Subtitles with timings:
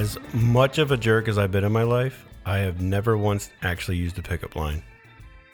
[0.00, 3.50] As much of a jerk as I've been in my life, I have never once
[3.60, 4.82] actually used a pickup line.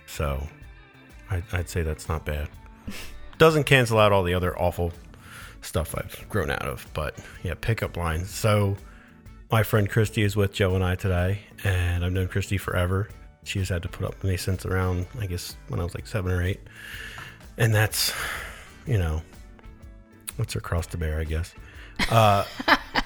[0.06, 0.46] So
[1.28, 2.48] I, I'd say that's not bad.
[3.38, 4.92] Doesn't cancel out all the other awful
[5.62, 8.30] stuff I've grown out of, but yeah, pickup lines.
[8.30, 8.76] So
[9.50, 13.08] my friend Christy is with Joe and I today, and I've known Christy forever.
[13.42, 15.96] She has had to put up with me since around, I guess, when I was
[15.96, 16.60] like seven or eight.
[17.58, 18.12] And that's,
[18.86, 19.22] you know,
[20.36, 21.52] what's her cross to bear, I guess.
[22.08, 22.44] Uh,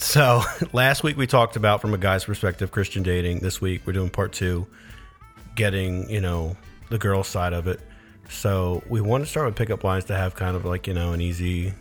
[0.00, 3.40] so last week we talked about from a guy's perspective Christian dating.
[3.40, 4.66] This week we're doing part two,
[5.54, 6.56] getting you know
[6.88, 7.80] the girl side of it.
[8.28, 11.12] So we want to start with pickup lines to have kind of like you know
[11.12, 11.72] an easy,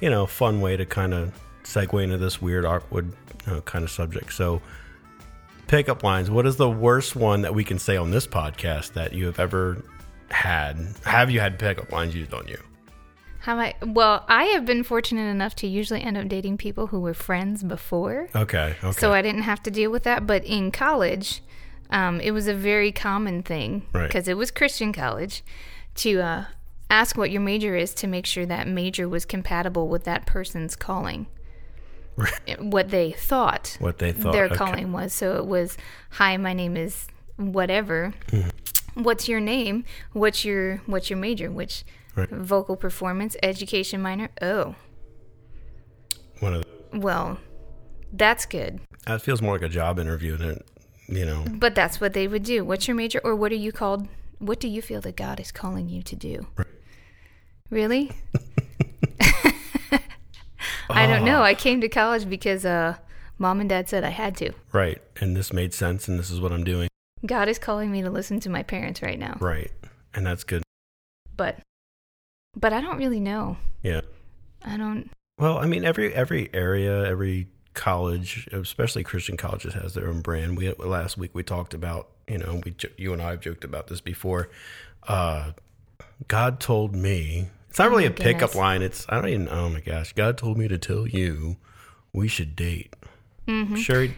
[0.00, 1.32] you know, fun way to kind of
[1.64, 3.12] segue into this weird, awkward
[3.46, 4.32] you know, kind of subject.
[4.32, 4.62] So
[5.66, 6.30] pickup lines.
[6.30, 9.40] What is the worst one that we can say on this podcast that you have
[9.40, 9.82] ever
[10.30, 10.94] had?
[11.04, 12.58] Have you had pickup lines used on you?
[13.44, 16.98] How I well, I have been fortunate enough to usually end up dating people who
[16.98, 18.30] were friends before.
[18.34, 18.74] Okay.
[18.82, 18.98] Okay.
[18.98, 20.26] So I didn't have to deal with that.
[20.26, 21.42] But in college,
[21.90, 24.08] um, it was a very common thing Right.
[24.08, 25.44] because it was Christian college
[25.96, 26.44] to uh,
[26.88, 30.74] ask what your major is to make sure that major was compatible with that person's
[30.74, 31.26] calling.
[32.58, 34.54] What they thought what they thought their okay.
[34.54, 35.12] calling was.
[35.12, 35.76] So it was,
[36.12, 38.14] "Hi, my name is whatever.
[38.28, 39.02] Mm-hmm.
[39.02, 39.84] What's your name?
[40.14, 41.50] What's your what's your major?
[41.50, 41.84] Which
[42.16, 42.28] Right.
[42.30, 44.28] vocal performance, education minor?
[44.40, 44.74] Oh,
[46.40, 46.62] One of
[46.92, 47.38] the, well,
[48.12, 48.80] that's good.
[49.06, 50.62] that feels more like a job interview than
[51.08, 51.44] you know.
[51.50, 52.64] But that's what they would do.
[52.64, 54.06] What's your major, or what are you called?
[54.38, 56.46] What do you feel that God is calling you to do?
[56.56, 56.66] Right.
[57.70, 58.12] Really?
[60.90, 61.24] I don't Ah.
[61.24, 61.42] know.
[61.42, 62.96] I came to college because uh,
[63.38, 64.52] mom and dad said I had to.
[64.72, 65.00] Right.
[65.20, 66.88] And this made sense and this is what I'm doing.
[67.24, 69.36] God is calling me to listen to my parents right now.
[69.40, 69.70] Right.
[70.14, 70.62] And that's good.
[71.36, 71.58] But,
[72.56, 73.56] but I don't really know.
[73.82, 74.02] Yeah.
[74.64, 75.10] I don't.
[75.38, 80.56] Well, I mean every every area, every college, especially Christian colleges has their own brand.
[80.56, 83.88] We last week we talked about, you know, we you and I have joked about
[83.88, 84.48] this before.
[85.06, 85.52] Uh
[86.28, 87.48] God told me.
[87.68, 88.82] It's not Oh really a pickup line.
[88.82, 90.12] It's I don't even oh my gosh.
[90.12, 91.56] God told me to tell you
[92.12, 92.94] we should date.
[93.48, 93.76] Mm-hmm.
[93.76, 94.08] Sure.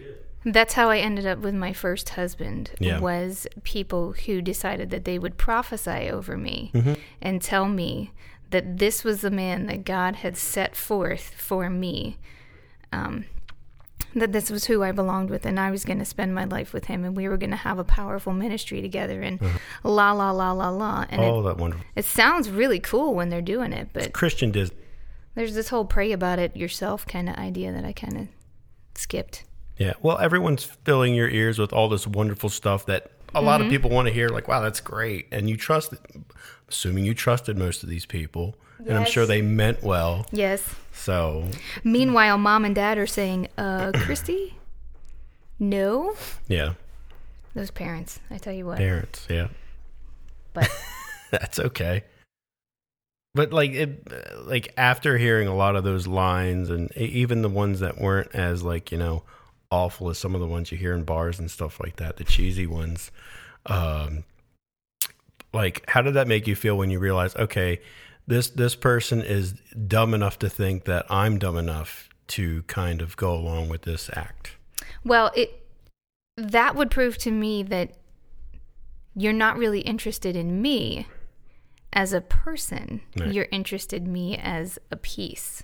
[0.46, 2.70] That's how I ended up with my first husband.
[2.78, 3.00] Yeah.
[3.00, 6.94] Was people who decided that they would prophesy over me Mm-hmm.
[7.20, 8.12] and tell me
[8.50, 12.16] that this was the man that God had set forth for me.
[12.92, 13.24] Um,
[14.14, 16.72] that this was who I belonged with, and I was going to spend my life
[16.72, 19.38] with him, and we were going to have a powerful ministry together, and
[19.82, 21.04] la la la la la.
[21.10, 21.84] And Oh, it, that wonderful.
[21.96, 24.76] it sounds really cool when they're doing it, but Christian Disney.
[25.34, 28.28] there's this whole pray about it yourself kind of idea that I kind of
[28.94, 29.42] skipped.
[29.78, 29.92] Yeah.
[30.00, 33.66] Well, everyone's filling your ears with all this wonderful stuff that a lot Mm-hmm.
[33.66, 34.28] of people want to hear.
[34.28, 35.26] Like, wow, that's great.
[35.30, 35.92] And you trust,
[36.68, 38.56] assuming you trusted most of these people,
[38.86, 40.26] and I'm sure they meant well.
[40.32, 40.62] Yes.
[40.92, 41.48] So,
[41.84, 44.54] Meanwhile, mom and dad are saying, uh, Christy?
[45.58, 46.14] No?
[46.48, 46.74] yeah,
[47.54, 48.78] Those parents, I tell you what.
[48.78, 49.26] parents.
[49.30, 49.48] Yeah,
[50.52, 50.70] But
[51.30, 52.04] that's okay.
[53.34, 54.08] But like it,
[54.46, 58.62] like after hearing a lot of those lines, and even the ones that weren't as
[58.62, 59.22] like you know
[59.70, 62.24] awful as some of the ones you hear in bars and stuff like that, the
[62.24, 63.10] cheesy ones.
[63.66, 64.24] Um,
[65.52, 67.80] like, how did that make you feel when you realized, okay,
[68.26, 69.52] this this person is
[69.86, 74.10] dumb enough to think that I'm dumb enough to kind of go along with this
[74.12, 74.56] act?
[75.06, 75.62] well, it
[76.36, 77.92] that would prove to me that
[79.14, 81.06] you're not really interested in me
[81.92, 83.00] as a person.
[83.18, 83.32] Right.
[83.32, 85.62] You're interested in me as a piece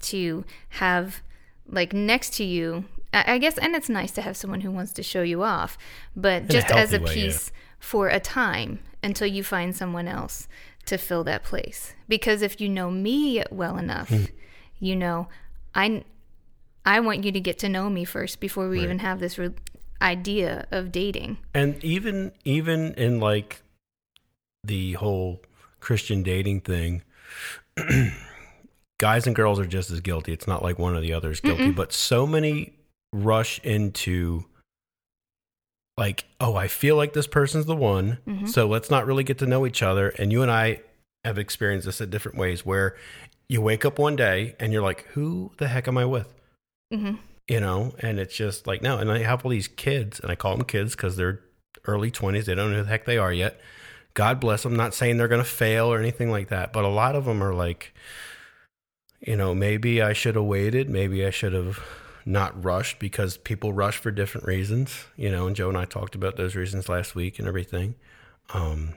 [0.00, 1.22] to have
[1.66, 2.86] like next to you.
[3.12, 5.76] I I guess, and it's nice to have someone who wants to show you off,
[6.16, 7.14] but a just as a way, yeah.
[7.26, 10.48] piece for a time until you find someone else
[10.86, 11.94] to fill that place.
[12.08, 14.24] Because if you know me well enough, Hmm.
[14.78, 15.28] you know,
[15.74, 16.04] I
[16.84, 18.84] I want you to get to know me first before we Right.
[18.84, 19.50] even have this re-
[20.00, 21.38] idea of dating.
[21.54, 23.62] And even even in like
[24.64, 25.42] the whole
[25.80, 27.02] Christian dating thing,
[28.98, 30.32] guys and girls are just as guilty.
[30.32, 32.72] It's not like one or the other is guilty, but so many
[33.12, 34.44] rush into
[35.98, 38.46] like, oh, I feel like this person's the one, Mm-hmm.
[38.46, 40.08] so let's not really get to know each other.
[40.18, 40.80] And you and I
[41.24, 42.96] have experienced this in different ways where
[43.48, 46.32] you wake up one day and you're like, who the heck am I with?
[46.92, 47.14] hmm
[47.48, 48.98] you know, and it's just like no.
[48.98, 51.40] And I have all these kids, and I call them kids because they're
[51.86, 52.46] early twenties.
[52.46, 53.60] They don't know who the heck they are yet.
[54.14, 54.76] God bless them.
[54.76, 57.42] Not saying they're going to fail or anything like that, but a lot of them
[57.42, 57.92] are like,
[59.20, 60.88] you know, maybe I should have waited.
[60.88, 61.80] Maybe I should have
[62.24, 65.46] not rushed because people rush for different reasons, you know.
[65.46, 67.94] And Joe and I talked about those reasons last week and everything.
[68.54, 68.94] Um,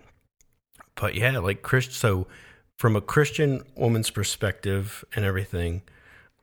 [0.96, 1.94] but yeah, like Chris.
[1.96, 2.28] So
[2.78, 5.82] from a Christian woman's perspective and everything,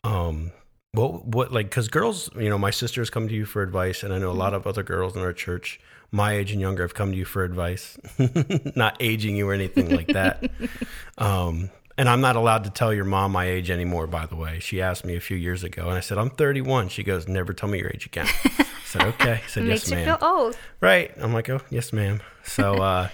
[0.05, 0.53] um,
[0.93, 4.13] What what like because girls, you know, my sisters come to you for advice, and
[4.13, 5.81] I know a lot of other girls in our church,
[6.11, 7.97] my age and younger, have come to you for advice.
[8.77, 10.51] not aging you or anything like that.
[11.19, 11.71] um,
[12.03, 14.09] and I'm not allowed to tell your mom my age anymore.
[14.09, 16.89] By the way, she asked me a few years ago, and I said I'm 31.
[16.89, 19.91] She goes, "Never tell me your age again." I said, "Okay." I said, Makes "Yes,
[19.91, 20.59] you ma'am." feel old.
[20.81, 21.13] Right.
[21.17, 22.21] I'm like, oh, yes, ma'am.
[22.43, 23.09] So, uh,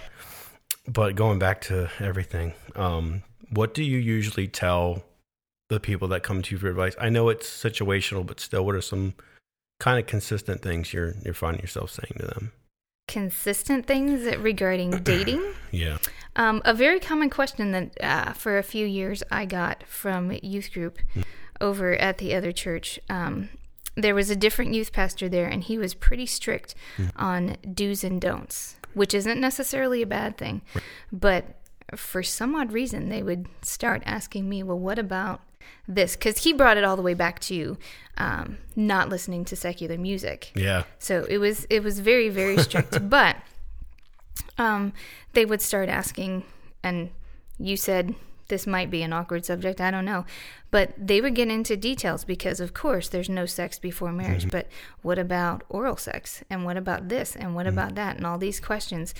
[0.87, 3.21] but going back to everything, um,
[3.51, 5.03] what do you usually tell
[5.67, 6.95] the people that come to you for advice?
[6.99, 9.13] I know it's situational, but still, what are some
[9.79, 12.53] kind of consistent things you're you're finding yourself saying to them?
[13.09, 15.43] Consistent things regarding dating.
[15.71, 15.97] Yeah.
[16.35, 20.71] Um, a very common question that uh, for a few years I got from youth
[20.71, 20.99] group
[21.59, 22.99] over at the other church.
[23.09, 23.49] Um,
[23.95, 26.75] there was a different youth pastor there, and he was pretty strict
[27.15, 30.61] on do's and don'ts, which isn't necessarily a bad thing.
[31.11, 31.57] But
[31.95, 35.41] for some odd reason, they would start asking me, well, what about
[35.87, 36.15] this?
[36.15, 37.77] Because he brought it all the way back to
[38.17, 40.51] um, not listening to secular music.
[40.55, 40.83] Yeah.
[40.99, 43.37] So it was it was very very strict, but
[44.57, 44.93] um,
[45.33, 46.43] they would start asking,
[46.83, 47.09] and
[47.57, 48.15] you said
[48.49, 49.79] this might be an awkward subject.
[49.79, 50.25] I don't know,
[50.71, 54.51] but they would get into details because, of course, there's no sex before marriage.
[54.51, 54.67] But
[55.01, 56.43] what about oral sex?
[56.49, 57.35] And what about this?
[57.35, 58.17] And what about that?
[58.17, 59.15] And all these questions.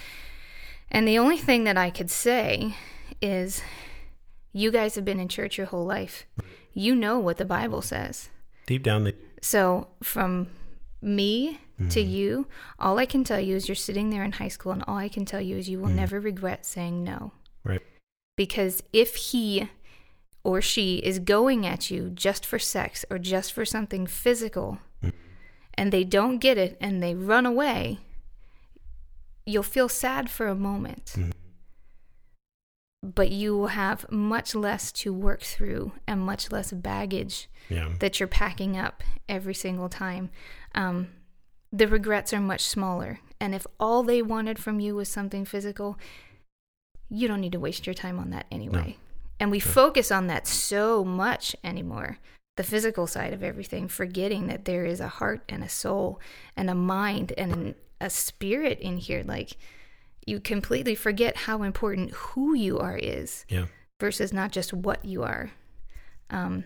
[0.92, 2.76] And the only thing that I could say
[3.22, 3.62] is,
[4.54, 6.26] you guys have been in church your whole life.
[6.74, 8.30] You know what the Bible says.
[8.66, 10.48] Deep down, they, So from
[11.02, 11.60] me
[11.90, 12.10] to mm-hmm.
[12.10, 12.48] you,
[12.78, 15.10] all I can tell you is you're sitting there in high school, and all I
[15.10, 15.96] can tell you is you will mm-hmm.
[15.98, 17.32] never regret saying no.
[17.64, 17.82] right.
[18.36, 19.70] Because if he
[20.44, 25.16] or she is going at you just for sex or just for something physical, mm-hmm.
[25.74, 28.00] and they don't get it and they run away,
[29.46, 31.16] you'll feel sad for a moment.
[33.02, 37.94] But you will have much less to work through and much less baggage Yeah.
[38.00, 40.30] that you're packing up every single time.
[40.76, 41.10] Um,
[41.72, 43.20] the regrets are much smaller.
[43.40, 45.98] And if all they wanted from you was something physical,
[47.10, 48.98] you don't need to waste your time on that anyway.
[49.40, 52.20] And we focus on that so much anymore
[52.60, 56.20] the physical side of everything, forgetting that there is a heart and a soul
[56.58, 59.24] and a mind and an, a spirit in here.
[59.26, 59.56] Like,
[60.26, 63.66] you completely forget how important who you are is Yeah.
[64.00, 65.52] versus not just what you are.
[66.30, 66.66] Um,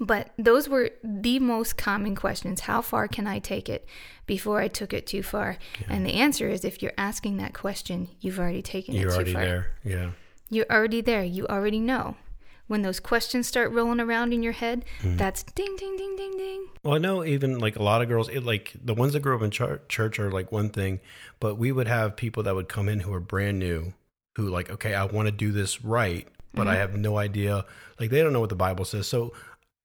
[0.00, 2.60] but those were the most common questions.
[2.62, 3.86] How far can I take it
[4.26, 5.56] before I took it too far?
[5.88, 9.14] And the answer is if you're asking that question, you've already taken You're it too
[9.14, 9.42] already far.
[9.42, 9.70] there.
[9.84, 10.10] Yeah.
[10.50, 11.24] You're already there.
[11.24, 12.16] You already know.
[12.66, 15.16] When those questions start rolling around in your head, Mm-hmm.
[15.16, 16.66] that's ding, ding, ding, ding, ding.
[16.82, 19.36] Well, I know even like a lot of girls, it, like the ones that grew
[19.36, 21.00] up in chur- church are like one thing,
[21.40, 23.92] but we would have people that would come in who are brand new,
[24.36, 27.64] who like, okay, I want to do this right, but I have no idea.
[28.00, 29.06] Like they don't know what the Bible says.
[29.06, 29.32] So,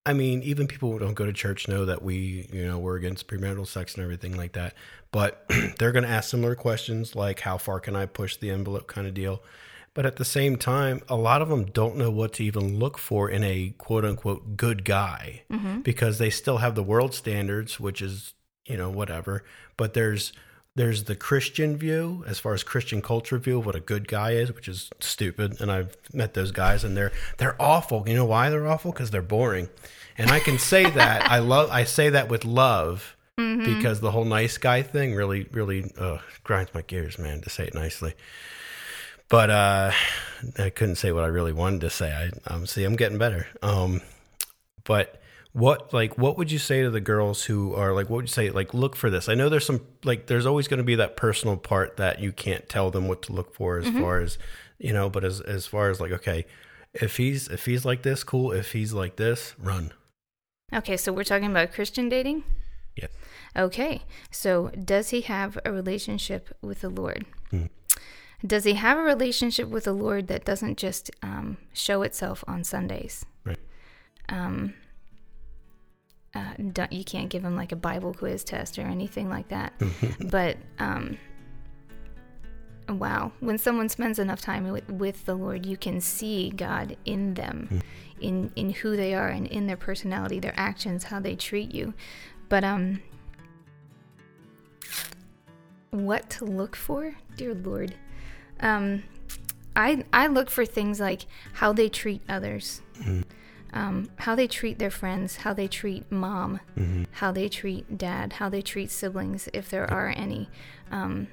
[0.05, 2.95] I mean, even people who don't go to church know that we, you know, we're
[2.97, 4.73] against premarital sex and everything like that.
[5.11, 5.45] But
[5.77, 9.05] they're going to ask similar questions like, how far can I push the envelope kind
[9.07, 9.43] of deal.
[9.93, 12.97] But at the same time, a lot of them don't know what to even look
[12.97, 15.43] for in a quote unquote good guy
[15.83, 18.33] because they still have the world standards, which is,
[18.65, 19.43] you know, whatever.
[19.75, 20.31] But there's
[20.75, 24.31] there's the Christian view as far as Christian culture view of what a good guy
[24.31, 25.59] is, which is stupid.
[25.59, 28.07] And I've met those guys and they're they're awful.
[28.07, 28.93] You know why they're awful?
[28.93, 29.67] Because they're boring.
[30.17, 31.29] And I can say that.
[31.29, 33.17] I love I say that with love
[33.65, 37.65] because the whole nice guy thing really, really uh, grinds my gears, man, to say
[37.65, 38.13] it nicely
[39.31, 39.91] but uh,
[40.59, 42.11] I couldn't say what I really wanted to say.
[42.11, 43.47] I um, see, I'm getting better.
[43.63, 44.01] Um,
[44.83, 45.21] but
[45.53, 48.33] what like what would you say to the girls who are like what would you
[48.33, 49.27] say like look for this?
[49.27, 52.31] I know there's some like there's always going to be that personal part that you
[52.31, 54.37] can't tell them what to look for as far as
[54.77, 56.45] you know, but as as far as like okay,
[56.93, 58.51] if he's if he's like this, cool.
[58.51, 59.91] If he's like this, run.
[60.73, 62.45] Okay, so we're talking about Christian dating?
[62.95, 63.07] Yeah.
[63.57, 67.25] Okay, so does he have a relationship with the Lord?
[68.45, 72.63] Does he have a relationship with the Lord that doesn't just um, show itself on
[72.63, 73.25] Sundays?
[73.45, 73.59] Right.
[74.29, 74.73] Um,
[76.33, 76.53] uh,
[76.89, 79.73] you can't give him like a Bible quiz test or anything like that.
[80.31, 81.17] but um,
[82.89, 87.33] wow, when someone spends enough time with, with the Lord, you can see God in
[87.33, 87.81] them,
[88.19, 91.93] in in who they are, and in their personality, their actions, how they treat you.
[92.49, 93.01] But um,
[95.91, 97.93] what to look for, dear Lord?
[98.61, 99.03] Um,
[99.75, 101.21] I I look for things like
[101.53, 102.81] how they treat others,
[103.73, 106.59] um, how they treat their friends, how they treat mom,
[107.11, 110.49] how they treat dad, how they treat siblings, if there are any,
[110.91, 111.27] um,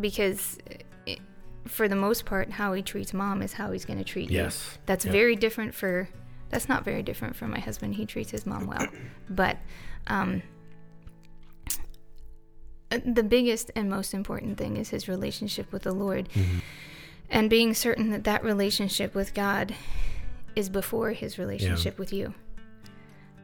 [0.00, 0.58] because
[1.06, 1.20] it,
[1.66, 4.38] for the most part, how he treats mom is how he's going to treat you.
[4.38, 4.78] Yes.
[4.86, 5.12] That's Yep.
[5.12, 6.08] very different for
[6.50, 7.94] That's not very different from my husband.
[7.96, 8.88] He treats his mom well.
[9.28, 9.58] But
[10.06, 10.40] um,
[12.90, 16.28] the biggest and most important thing is his relationship with the Lord.
[17.30, 19.74] And being certain that that relationship with God
[20.56, 22.32] is before his relationship with you.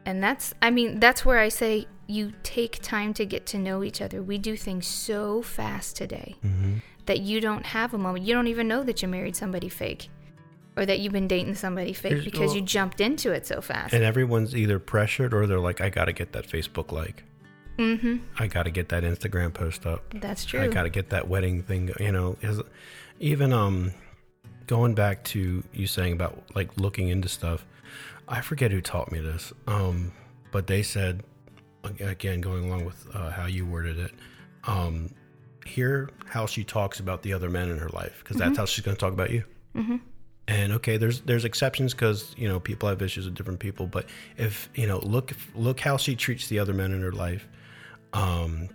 [0.05, 3.83] And that's, I mean, that's where I say you take time to get to know
[3.83, 4.21] each other.
[4.21, 6.73] We do things so fast today Mm-hmm.
[7.07, 8.25] that you don't have a moment.
[8.25, 10.09] You don't even know that you married somebody fake
[10.77, 13.61] or that you've been dating somebody fake Here's- because well- you jumped into it so
[13.61, 13.93] fast.
[13.93, 17.23] And everyone's either pressured or they're like, I got to get that Facebook like.
[17.77, 18.17] Mm-hmm.
[18.37, 20.03] I got to get that Instagram post up.
[20.13, 20.61] That's true.
[20.61, 21.91] I got to get that wedding thing.
[21.99, 22.37] You know,
[23.19, 23.93] even um,
[24.67, 27.65] going back to you saying about like looking into stuff.
[28.27, 29.53] I forget who taught me this.
[29.67, 30.11] Um,
[30.51, 31.23] but they said
[31.99, 34.11] again, going along with uh, how you worded it.
[34.65, 35.13] Um,
[35.65, 38.83] hear how she talks about the other men in her life because that's how she's
[38.83, 39.43] going to talk about you.
[39.75, 39.97] mm-hmm.
[40.47, 43.87] And okay, there's there's exceptions because you know people have issues with different people.
[43.87, 44.05] But
[44.37, 47.47] if you know, look look how she treats the other men in her life.
[48.15, 48.69] Um,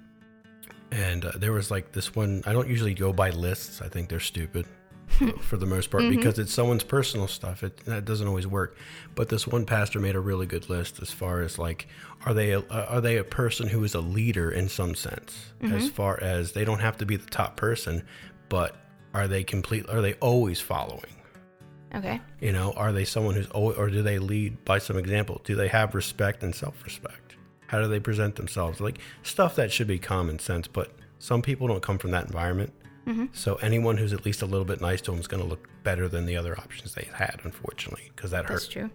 [0.92, 2.42] and uh, there was like this one.
[2.46, 3.80] I don't usually go by lists.
[3.80, 4.66] I think they're stupid
[5.40, 7.62] for the most part because it's someone's personal stuff.
[7.62, 8.76] It that doesn't always work.
[9.14, 11.88] But this one pastor made a really good list as far as like,
[12.26, 15.52] are they a, uh, are they a person who is a leader in some sense?
[15.62, 18.04] As far as they don't have to be the top person,
[18.48, 18.76] but
[19.14, 19.88] are they complete?
[19.88, 21.16] Are they always following?
[21.94, 22.20] Okay.
[22.40, 25.40] You know, are they someone who's always, or do they lead by some example?
[25.44, 27.36] Do they have respect and self respect?
[27.70, 28.80] How do they present themselves?
[28.80, 32.72] Like stuff that should be common sense, but some people don't come from that environment.
[33.32, 35.68] So anyone who's at least a little bit nice to them is going to look
[35.82, 38.90] better than the other options they had, unfortunately, because that That's hurt true.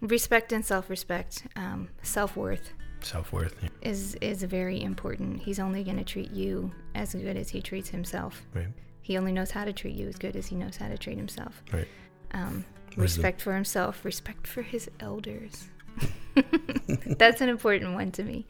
[0.00, 3.54] Respect and self respect, um, self worth self worth.
[3.82, 5.40] is, is very important.
[5.40, 8.42] He's only going to treat you as good as he treats himself.
[8.52, 8.66] Right,
[9.02, 11.16] He only knows how to treat you as good as he knows how to treat
[11.16, 11.62] himself.
[11.72, 11.86] right.
[12.32, 12.64] Um,
[12.96, 15.68] respect for himself, respect for his elders.
[17.18, 18.46] That's an important one to me.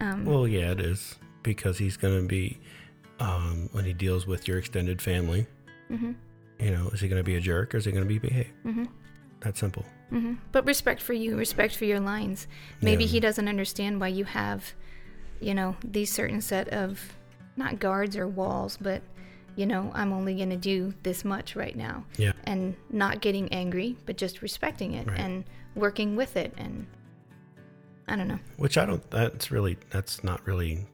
[0.00, 2.58] Um, Well, yeah, it is because he's going to be
[3.20, 5.46] um, when he deals with your extended family.
[5.90, 6.14] mhm,
[6.60, 8.18] You know, is he going to be a jerk or is he going to be
[8.18, 8.52] behave?
[8.64, 8.88] mhm,
[9.40, 9.84] That simple.
[10.12, 10.38] mhm.
[10.52, 12.46] But respect for you, respect for your lines.
[12.80, 13.10] Maybe Yeah.
[13.10, 14.72] he doesn't understand why you have,
[15.40, 17.14] you know, these certain set of
[17.56, 19.02] not guards or walls, but
[19.56, 22.04] you know, I'm only going to do this much right now.
[22.16, 22.30] Yeah.
[22.44, 25.18] And not getting angry, but just respecting it Right.
[25.18, 25.44] and
[25.78, 26.52] working with it.
[26.56, 26.86] And
[28.06, 28.38] I don't know.
[28.56, 29.08] Which I don't.
[29.10, 29.76] That's really.
[29.90, 30.86] That's not really.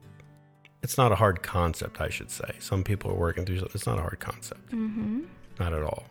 [0.83, 2.55] It's not a hard concept, I should say.
[2.59, 3.67] Some people are working through.
[3.73, 5.21] It's not a hard concept, Mm-hmm.
[5.59, 6.03] not at all.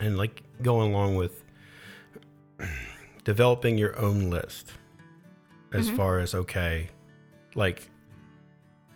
[0.00, 1.44] And like going along with
[3.24, 4.72] developing your own list,
[5.72, 5.96] as Mhm.
[5.96, 6.88] far as okay,
[7.54, 7.88] like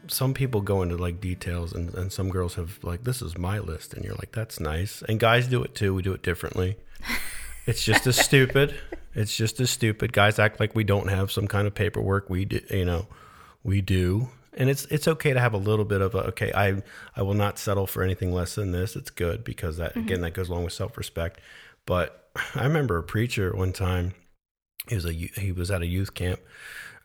[0.09, 3.59] some people go into like details, and and some girls have like this is my
[3.59, 5.95] list, and you're like that's nice, and guys do it too.
[5.95, 6.77] We do it differently.
[7.67, 8.75] It's just as stupid.
[9.15, 10.13] It's just as stupid.
[10.13, 12.31] Guys act like we don't have some kind of paperwork.
[12.31, 13.07] We do, you know,
[13.63, 14.29] we do.
[14.55, 16.53] And it's it's okay to have a little bit of a okay.
[16.55, 16.83] I
[17.15, 18.97] I will not settle for anything less than this.
[18.97, 21.41] It's good because that again that goes along with self respect.
[21.85, 24.15] But I remember a preacher one time.
[24.89, 26.41] He was a he was at a youth camp,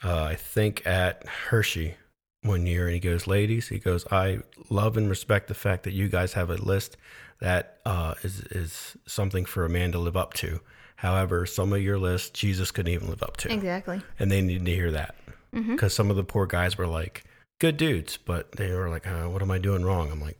[0.03, 1.95] uh, I think at Hershey
[2.43, 5.93] one year, and he goes, "Ladies," he goes, "I love and respect the fact that
[5.93, 6.97] you guys have a list
[7.39, 10.59] that uh, is is something for a man to live up to.
[10.97, 14.01] However, some of your list, Jesus couldn't even live up to, Exactly.
[14.19, 15.15] and they needed to hear that
[15.55, 15.71] Mm-hmm.
[15.73, 17.23] because some of the poor guys were like
[17.59, 20.37] good dudes, but they were like, uh, "What am I doing wrong?" I'm like,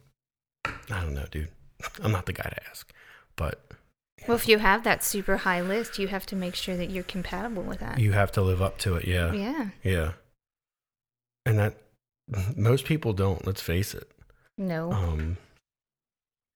[0.65, 1.50] "I don't know, dude.
[2.03, 2.91] I'm not the guy to ask."
[3.36, 3.72] But
[4.27, 7.03] Well, if you have that super high list, you have to make sure that you're
[7.03, 8.00] compatible with that.
[8.00, 9.05] you have to live up to it.
[9.05, 9.70] Yeah, yeah.
[9.84, 10.12] yeah.
[11.46, 11.75] And that
[12.55, 13.45] most people don't.
[13.45, 14.09] Let's face it.
[14.57, 14.91] No.
[14.91, 15.38] Um,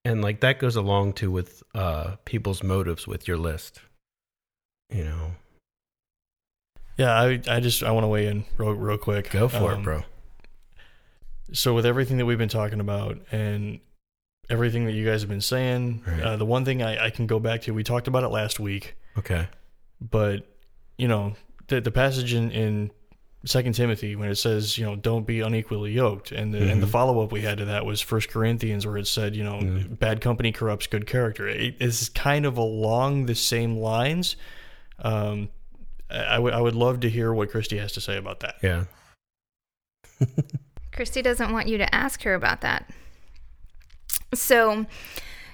[0.04, 3.80] and like that goes along too with uh people's motives with your list.
[4.90, 5.32] You know,
[6.96, 9.30] Yeah, I I just I want to weigh in real real quick.
[9.30, 10.02] go for it, Um, bro.
[11.52, 13.80] So with everything that we've been talking about and
[14.50, 16.20] everything that you guys have been saying, Right.
[16.22, 18.58] uh, the one thing I, I can go back to, we talked about it last
[18.60, 19.48] week, Okay.
[20.00, 20.46] but
[20.98, 21.34] you know
[21.68, 22.90] the the passage in in
[23.46, 26.86] Second Timothy when it says you know don't be unequally yoked, and the and the
[26.86, 26.90] Mhm.
[26.90, 29.98] follow up we had to that was First Corinthians where it said you know Mhm.
[29.98, 31.46] bad company corrupts good character.
[31.48, 34.36] It is kind of along the same lines.
[34.98, 35.48] Um,
[36.10, 38.56] I I I would love to hear what Christy has to say about that.
[38.62, 38.84] Yeah.
[40.92, 42.90] Christy doesn't want you to ask her about that.
[44.34, 44.86] So,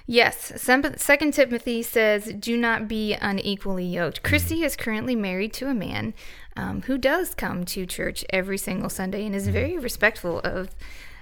[0.05, 5.73] yes, Second Timothy says, "Do not be unequally yoked." Christy is currently married to a
[5.73, 6.13] man
[6.55, 10.69] um, who does come to church every single Sunday and is very respectful of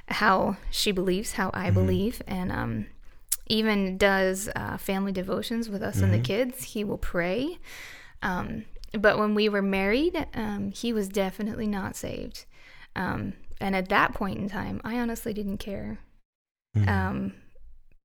[0.07, 2.87] how she believes, how I believe, and um,
[3.47, 6.63] even does uh, family devotions with us and the kids.
[6.63, 7.57] He will pray.
[8.21, 12.45] Um, but when we were married, um, he was definitely not saved.
[12.95, 15.99] Um, and at that point in time, I honestly didn't care.
[16.87, 17.33] Um,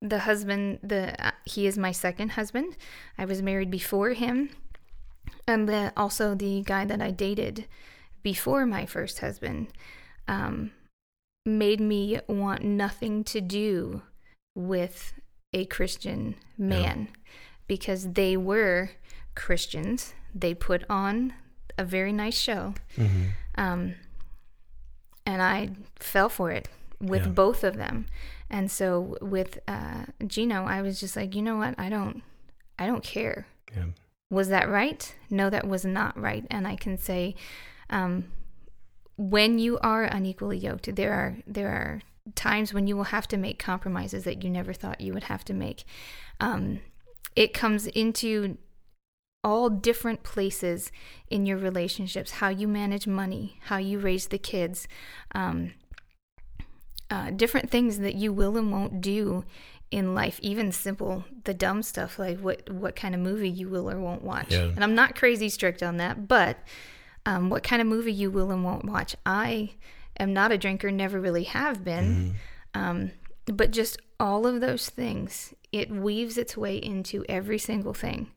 [0.01, 2.77] the husband, the uh, he is my second husband.
[3.17, 4.49] I was married before him,
[5.47, 7.65] and the, also the guy that I dated
[8.23, 9.67] before my first husband
[10.27, 10.71] um,
[11.45, 14.01] made me want nothing to do
[14.55, 15.13] with
[15.53, 17.09] a Christian man
[17.67, 18.91] because they were
[19.35, 20.13] Christians.
[20.35, 21.33] They put on
[21.77, 22.73] a very nice show.
[23.55, 23.95] Um,
[25.25, 26.67] and I fell for it
[27.01, 27.31] with Yeah.
[27.31, 28.05] both of them.
[28.49, 31.75] And so with uh, Gino, I was just like, you know what?
[31.77, 32.23] I don't,
[32.79, 33.47] I don't care.
[33.75, 33.85] Yeah.
[34.29, 35.13] Was that right?
[35.29, 36.45] No, that was not right.
[36.49, 37.35] And I can say,
[37.89, 38.25] um,
[39.15, 42.01] when you are unequally yoked, there are there are
[42.35, 45.43] times when you will have to make compromises that you never thought you would have
[45.45, 45.85] to make.
[46.39, 46.81] Um,
[47.35, 48.57] it comes into
[49.43, 50.91] all different places
[51.29, 54.87] in your relationships how you manage money how you raise the kids
[55.33, 55.71] um,
[57.09, 59.45] uh, different things that you will and won't do
[59.89, 63.89] in life even simple the dumb stuff like what what kind of movie you will
[63.89, 64.51] or won't watch.
[64.51, 64.63] Yeah.
[64.63, 66.57] and i'm not crazy strict on that but
[67.27, 69.13] um, what kind of movie you will and won't watch.
[69.25, 69.71] I
[70.17, 72.35] am not a drinker never really have been.
[72.73, 73.11] Um,
[73.45, 78.31] but just all of those things it weaves its way into every single thing.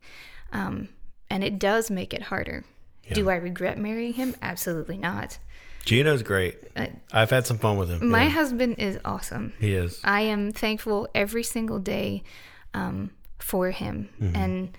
[0.53, 0.89] Um,
[1.31, 2.65] and it does make it harder.
[3.13, 4.35] Do i regret marrying him?
[4.43, 5.39] Absolutely not
[5.85, 6.59] Gino's great.
[6.77, 8.09] Uh, I've had some fun with him.
[8.09, 10.01] my Yeah, husband is awesome he is.
[10.05, 12.23] I am thankful every single day
[12.75, 14.77] um, for him, and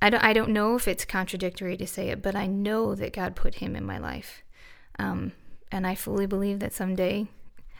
[0.00, 0.22] I don't.
[0.22, 3.56] I don't know if it's contradictory to say it, but I know that God put
[3.56, 4.42] him in my life,
[4.98, 5.32] um,
[5.72, 7.26] and I fully believe that someday.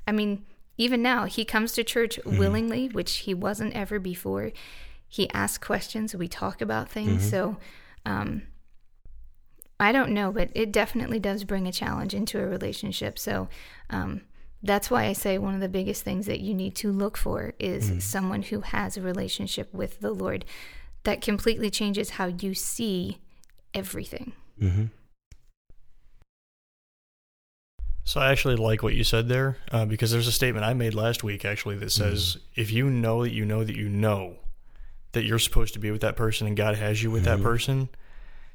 [0.06, 0.44] I mean,
[0.76, 4.50] even now, he comes to church willingly, which he wasn't ever before.
[5.06, 6.14] He asks questions.
[6.14, 7.28] We talk about things.
[7.30, 7.56] So.
[8.06, 8.42] Um,
[9.80, 13.18] I don't know, but it definitely does bring a challenge into a relationship.
[13.18, 13.48] So
[13.90, 14.22] um,
[14.62, 17.54] that's why I say one of the biggest things that you need to look for
[17.58, 20.44] is someone who has a relationship with the Lord
[21.04, 23.18] that completely changes how you see
[23.72, 24.32] everything.
[24.58, 24.86] hmm
[28.04, 30.94] So I actually like what you said there uh, because there's a statement I made
[30.94, 34.36] last week actually that says if you know that you know that you know
[35.12, 37.90] that you're supposed to be with that person and God has you with that person,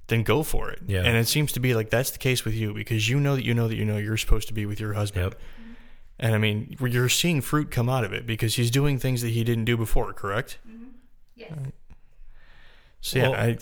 [0.07, 0.79] then go for it.
[0.85, 1.03] Yeah.
[1.03, 3.43] And it seems to be like that's the case with you because you know that
[3.45, 5.25] you know that you know you're supposed to be with your husband.
[5.31, 5.41] Yep.
[6.19, 9.29] And I mean, you're seeing fruit come out of it because he's doing things that
[9.29, 10.59] he didn't do before, correct?
[10.67, 10.83] Mm-hmm.
[11.35, 11.51] Yes.
[13.01, 13.57] So yeah, Well- I,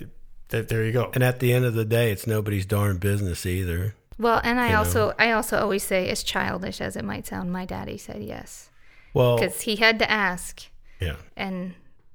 [0.49, 1.10] that, there you go.
[1.13, 3.95] And at the end of the day, it's nobody's darn business either.
[4.19, 4.77] Well, and I You know.
[4.80, 8.69] also I also always say, as childish as it might sound, my daddy said yes
[9.13, 10.63] Well, because he had to ask,
[10.99, 11.73] yeah, and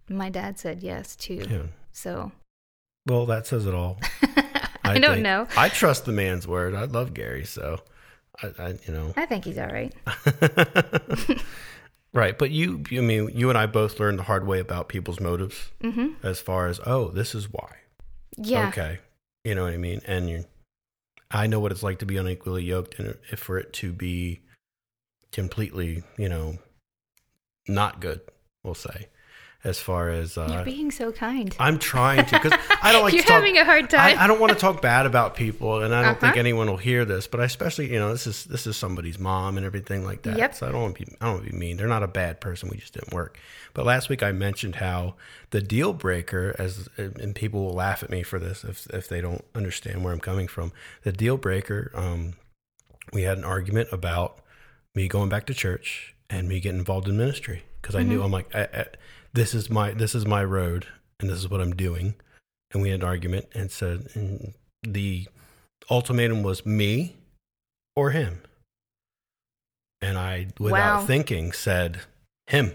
[0.08, 1.46] my dad said yes too.
[1.50, 1.62] yeah.
[1.92, 2.30] So
[3.06, 3.98] Well, that says it all.
[4.84, 5.22] I, don't think.
[5.22, 5.46] know.
[5.56, 6.74] I trust the man's word.
[6.74, 7.80] I love Gary, so
[8.42, 9.92] I, I you know, I think he's all right.
[12.12, 12.38] right.
[12.38, 15.20] But you, you I mean, you and I both learned the hard way about people's
[15.20, 17.76] motives, hmm as far as oh, this is why.
[18.36, 18.68] Yeah.
[18.68, 18.98] Okay,
[19.44, 20.00] you know what I mean.
[20.06, 20.44] And you,
[21.30, 24.40] I know what it's like to be unequally yoked, and if for it to be
[25.32, 26.58] completely, you know,
[27.68, 28.20] not good,
[28.62, 29.08] we'll say,
[29.66, 31.55] as far as You're uh, being so kind.
[31.59, 33.37] I'm trying to because I don't like You're to talk.
[33.42, 34.16] having a hard time.
[34.18, 36.40] I, I don't want to talk bad about people, and I don't think Uh-huh.
[36.40, 37.26] anyone will hear this.
[37.26, 40.38] But I especially, you know, this is this is somebody's mom and everything like that.
[40.38, 40.55] Yep.
[40.55, 41.76] So I don't want to be I don't want to be mean.
[41.76, 42.68] They're not a bad person.
[42.70, 43.38] We just didn't work.
[43.74, 45.16] But last week I mentioned how
[45.50, 49.20] the deal breaker, as and people will laugh at me for this if if they
[49.20, 50.72] don't understand where I'm coming from.
[51.02, 51.90] The deal breaker.
[51.94, 52.35] Um,
[53.12, 54.38] we had an argument about
[54.94, 58.33] me going back to church and me getting involved in ministry because I knew I'm
[58.33, 58.87] like, I, I,
[59.37, 60.87] this is my this is my road
[61.20, 62.14] and this is what I'm doing.
[62.72, 65.29] And we had an argument and said and the
[65.90, 67.16] ultimatum was me
[67.94, 68.40] or him.
[70.03, 71.07] And I, without Wow.
[71.07, 72.01] thinking, said
[72.46, 72.72] him,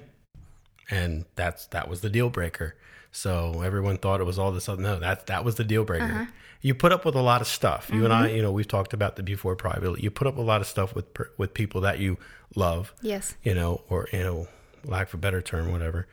[0.89, 2.76] and that's that was the deal breaker.
[3.12, 4.82] So everyone thought it was all this other.
[4.82, 6.06] No, that that was the deal breaker.
[6.06, 6.26] Uh-huh.
[6.62, 7.89] You put up with a lot of stuff.
[7.91, 8.36] You and I, Mm-hmm.
[8.36, 10.02] you know, we've talked about that before privately.
[10.02, 11.06] You put up a lot of stuff with
[11.38, 12.17] with people that you
[12.56, 13.36] love, yes.
[13.43, 14.47] you know, or you know,
[14.86, 16.08] lack of a better term, whatever.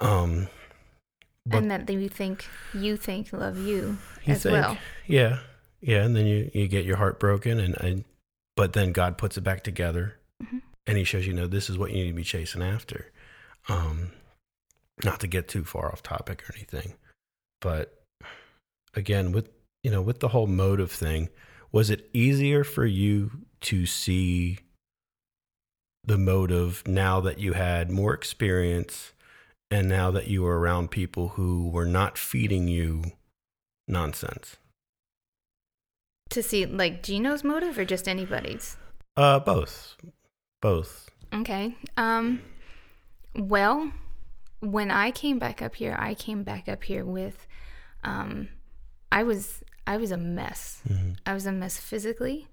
[0.00, 0.48] Um,
[1.50, 4.78] and that you think you think love you, you as think, well.
[5.06, 5.40] yeah,
[5.80, 8.04] yeah, and then you you get your heart broken, and,
[8.56, 10.62] but then God puts it back together, Mhm.
[10.86, 13.10] and He shows you, know, this is what you need to be chasing after.
[13.68, 14.12] Um,
[15.04, 16.94] not to get too far off topic or anything,
[17.60, 18.02] but
[18.94, 19.48] again, with
[19.82, 21.30] you know, with the whole motive thing,
[21.72, 23.30] was it easier for you
[23.62, 24.58] to see
[26.04, 29.12] the motive now that you had more experience
[29.70, 33.04] and now that you were around people who were not feeding you
[33.86, 34.56] nonsense?
[36.30, 38.76] To see like Gino's motive or just anybody's?
[39.16, 39.96] Uh, both,
[40.60, 41.10] both.
[41.34, 41.76] Okay.
[41.96, 42.42] Um.
[43.36, 43.92] Well,
[44.60, 47.46] when I came back up here, I came back up here with,
[48.04, 48.48] um,
[49.12, 50.82] I was I was a mess.
[50.88, 51.16] Mhm.
[51.26, 52.48] I was a mess physically,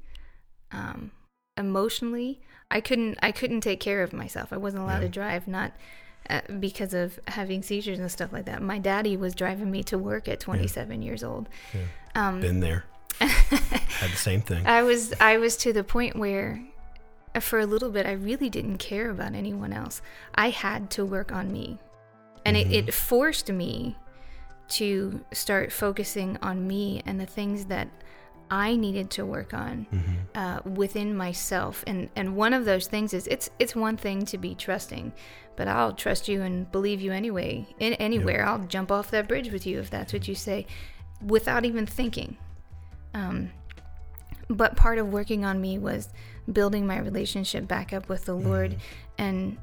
[0.72, 1.12] um,
[1.56, 2.42] emotionally.
[2.72, 4.52] I couldn't I couldn't take care of myself.
[4.52, 5.08] I wasn't allowed Yeah.
[5.08, 5.74] to drive, not
[6.60, 8.62] because of having seizures and stuff like that.
[8.62, 11.50] My daddy was driving me to work at 27 years old.
[11.74, 11.82] Yeah.
[12.16, 12.86] Um, Been there.
[13.20, 14.66] Had the same thing.
[14.68, 16.62] I was I was to the point where
[17.34, 20.02] uh, for a little bit I really didn't care about anyone else.
[20.36, 21.80] I had to work on me.
[22.46, 23.98] And it, it forced me
[24.70, 27.90] to start focusing on me and the things that
[28.50, 29.88] I needed to work on
[30.36, 31.84] uh, within myself.
[31.88, 35.14] And and one of those things is it's it's one thing to be trusting,
[35.56, 37.68] but I'll trust you and believe you anyway.
[37.80, 40.66] In anywhere, I'll jump off that bridge with you if that's what you say,
[41.26, 42.38] without even thinking.
[43.14, 43.52] Um,
[44.50, 46.10] but part of working on me was
[46.52, 48.78] building my relationship back up with the Lord
[49.18, 49.58] and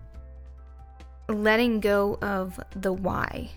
[1.28, 3.50] letting go of the why.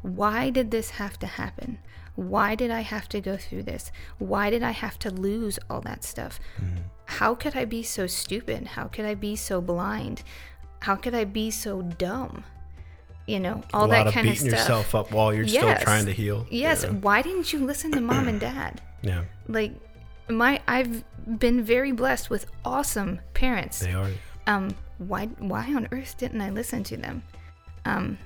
[0.00, 1.78] Why did this have to happen?
[2.14, 3.90] Why did I have to go through this?
[4.18, 6.38] Why did I have to lose all that stuff?
[7.06, 8.66] How could I be so stupid?
[8.68, 10.22] How could I be so blind?
[10.80, 12.44] How could I be so dumb?
[13.26, 14.60] You know, all that of kind of beating stuff.
[14.60, 16.46] yourself up while you're still trying to heal.
[16.50, 16.82] Yes.
[16.84, 16.90] Yeah.
[16.90, 18.80] Why didn't you listen to mom and dad?
[19.00, 19.72] Yeah, Like
[20.28, 21.04] my I've
[21.38, 23.78] been very blessed with awesome parents.
[23.80, 24.10] they are.
[24.46, 27.22] Um why why on earth didn't I listen to them?
[27.84, 28.18] Um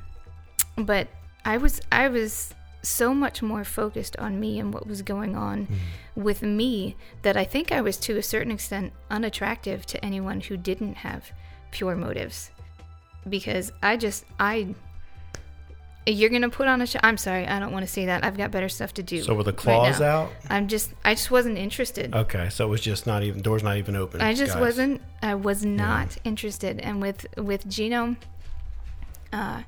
[0.77, 1.09] but
[1.45, 2.55] I was I was
[2.87, 5.69] so much more focused on me and what was going on
[6.15, 10.57] with me that I think I was to a certain extent unattractive to anyone who
[10.57, 11.33] didn't have
[11.71, 12.51] pure motives.
[13.29, 14.75] Because I just I
[16.07, 17.01] you're gonna put on a show.
[17.03, 18.25] I'm sorry, I don't want to see that.
[18.25, 19.23] I've got better stuff to do.
[19.23, 20.23] So were the claws now.
[20.23, 20.33] out?
[20.49, 22.15] I'm just I just wasn't interested.
[22.15, 24.21] Okay, so it was just not even doors not even open.
[24.21, 24.61] I just guys.
[24.61, 26.79] wasn't I was not interested.
[26.79, 28.15] And with with Gino,
[29.33, 29.63] uh,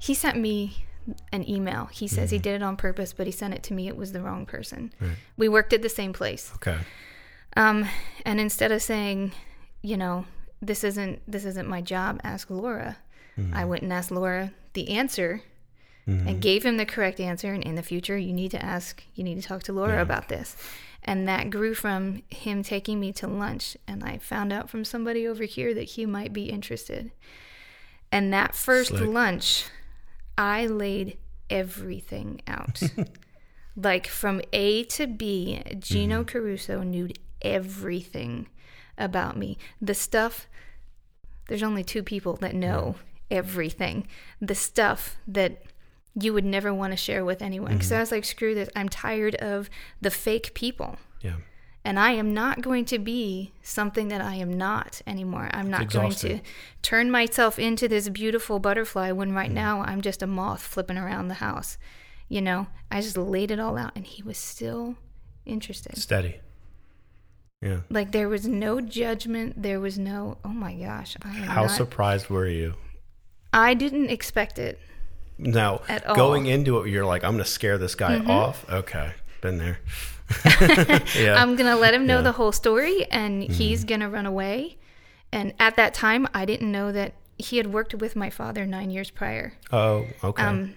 [0.00, 0.84] he sent me
[1.32, 1.86] an email.
[1.86, 2.42] He says he mm-hmm.
[2.42, 3.88] did it on purpose, but he sent it to me.
[3.88, 4.92] It was the wrong person.
[5.00, 5.16] Right.
[5.36, 6.52] We worked at the same place.
[6.56, 6.78] Okay.
[7.56, 7.88] Um,
[8.24, 9.32] and instead of saying,
[9.82, 10.26] you know,
[10.60, 12.96] this isn't this isn't my job, ask Laura.
[13.36, 13.68] I mm-hmm.
[13.68, 15.42] went and asked Laura the answer
[16.06, 16.28] mm-hmm.
[16.28, 17.52] and gave him the correct answer.
[17.52, 20.28] And in the future, you need to ask, you need to talk to Laura about
[20.28, 20.56] this.
[21.02, 23.76] And that grew from him taking me to lunch.
[23.86, 27.10] And I found out from somebody over here that he might be interested.
[28.10, 29.08] And that first Slick.
[29.08, 29.66] lunch,
[30.36, 31.18] I laid
[31.50, 32.82] everything out.
[33.76, 36.28] like from A to B, Gino mm-hmm.
[36.28, 37.08] Caruso knew
[37.42, 38.48] everything
[38.96, 39.58] about me.
[39.80, 40.48] The stuff,
[41.48, 42.96] there's only two people that know
[43.30, 44.06] everything.
[44.40, 45.62] The stuff that
[46.14, 47.72] you would never want to share with anyone.
[47.72, 47.96] Because mm-hmm.
[47.96, 48.68] I was like, screw this.
[48.76, 49.68] I'm tired of
[50.00, 50.96] the fake people.
[51.20, 51.36] Yeah.
[51.84, 55.50] And I am not going to be something that I am not anymore.
[55.52, 56.40] I'm not going to
[56.80, 61.28] turn myself into this beautiful butterfly when right now I'm just a moth flipping around
[61.28, 61.76] the house.
[62.28, 64.96] You know, I just laid it all out and he was still
[65.44, 65.98] interested.
[65.98, 66.36] Steady.
[67.60, 67.80] Yeah.
[67.90, 69.62] Like there was no judgment.
[69.62, 71.16] There was no, oh my gosh.
[71.22, 72.74] I, How not, surprised were you?
[73.52, 74.78] I didn't expect it.
[75.36, 76.14] Now, At all.
[76.14, 76.22] Mm-hmm.
[76.22, 78.64] going into it, you're like, I'm going to scare this guy off.
[78.70, 79.12] Okay.
[79.44, 79.78] Been there.
[81.16, 81.34] yeah.
[81.40, 82.18] I'm going to let him know Yeah.
[82.18, 82.24] Mm-hmm.
[82.24, 84.78] the whole story and he's going to run away.
[85.32, 88.90] And at that time, I didn't know that he had worked with my father nine
[88.90, 89.52] years prior.
[89.70, 90.42] oh, okay.
[90.42, 90.74] Um,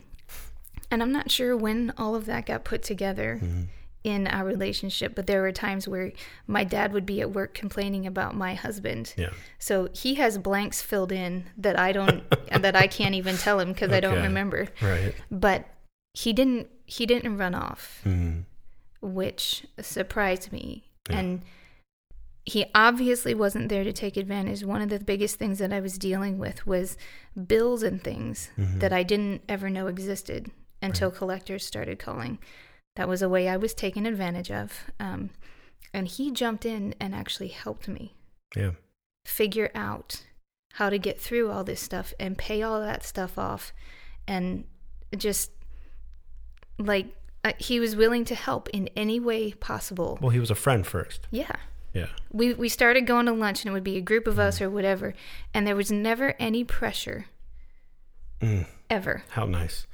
[0.92, 3.62] and I'm not sure when all of that got put together Mm-hmm.
[4.04, 6.12] in our relationship, but there were times where
[6.46, 9.14] my dad would be at work complaining about my husband.
[9.18, 9.30] yeah.
[9.60, 13.72] So he has blanks filled in that I don't, that I can't even tell him
[13.72, 14.68] because I don't remember.
[14.82, 15.14] Right.
[15.32, 15.68] But
[16.14, 18.46] he didn't, he didn't run off, Mhm.
[19.02, 20.84] Which surprised me.
[21.10, 21.42] And
[22.46, 24.64] he obviously wasn't there to take advantage.
[24.64, 26.98] One of the biggest things that I was dealing with was
[27.48, 32.40] bills and things that I didn't ever know existed until collectors started calling.
[32.96, 34.86] That was a way I was taken advantage of.
[35.00, 35.30] Um,
[35.94, 38.16] and he jumped in and actually helped me
[38.56, 38.72] Yeah.
[39.26, 40.24] figure out
[40.74, 43.74] how to get through all this stuff and pay all that stuff off
[44.28, 44.66] and
[45.18, 45.52] just
[46.80, 47.08] like
[47.44, 50.86] uh, he was willing to help in any way possible Well, he was a friend
[50.86, 51.28] first.
[51.32, 51.52] yeah
[51.94, 52.08] Yeah.
[52.32, 54.70] we we started going to lunch and it would be a group of us or
[54.70, 55.14] whatever
[55.54, 57.26] and there was never any pressure
[58.40, 58.68] Mm.
[58.88, 59.88] ever How nice.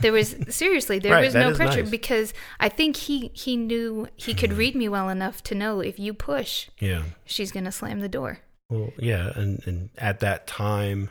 [0.00, 1.90] there was seriously there Right, was no pressure nice.
[1.90, 5.98] because i think he he knew he could read me well enough to know if
[5.98, 7.02] you push Yeah.
[7.24, 11.10] she's going to slam the door Well, yeah, and and at that time,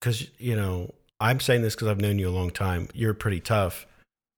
[0.00, 2.88] because you know, I'm saying this because I've known you a long time.
[2.94, 3.86] You're pretty tough,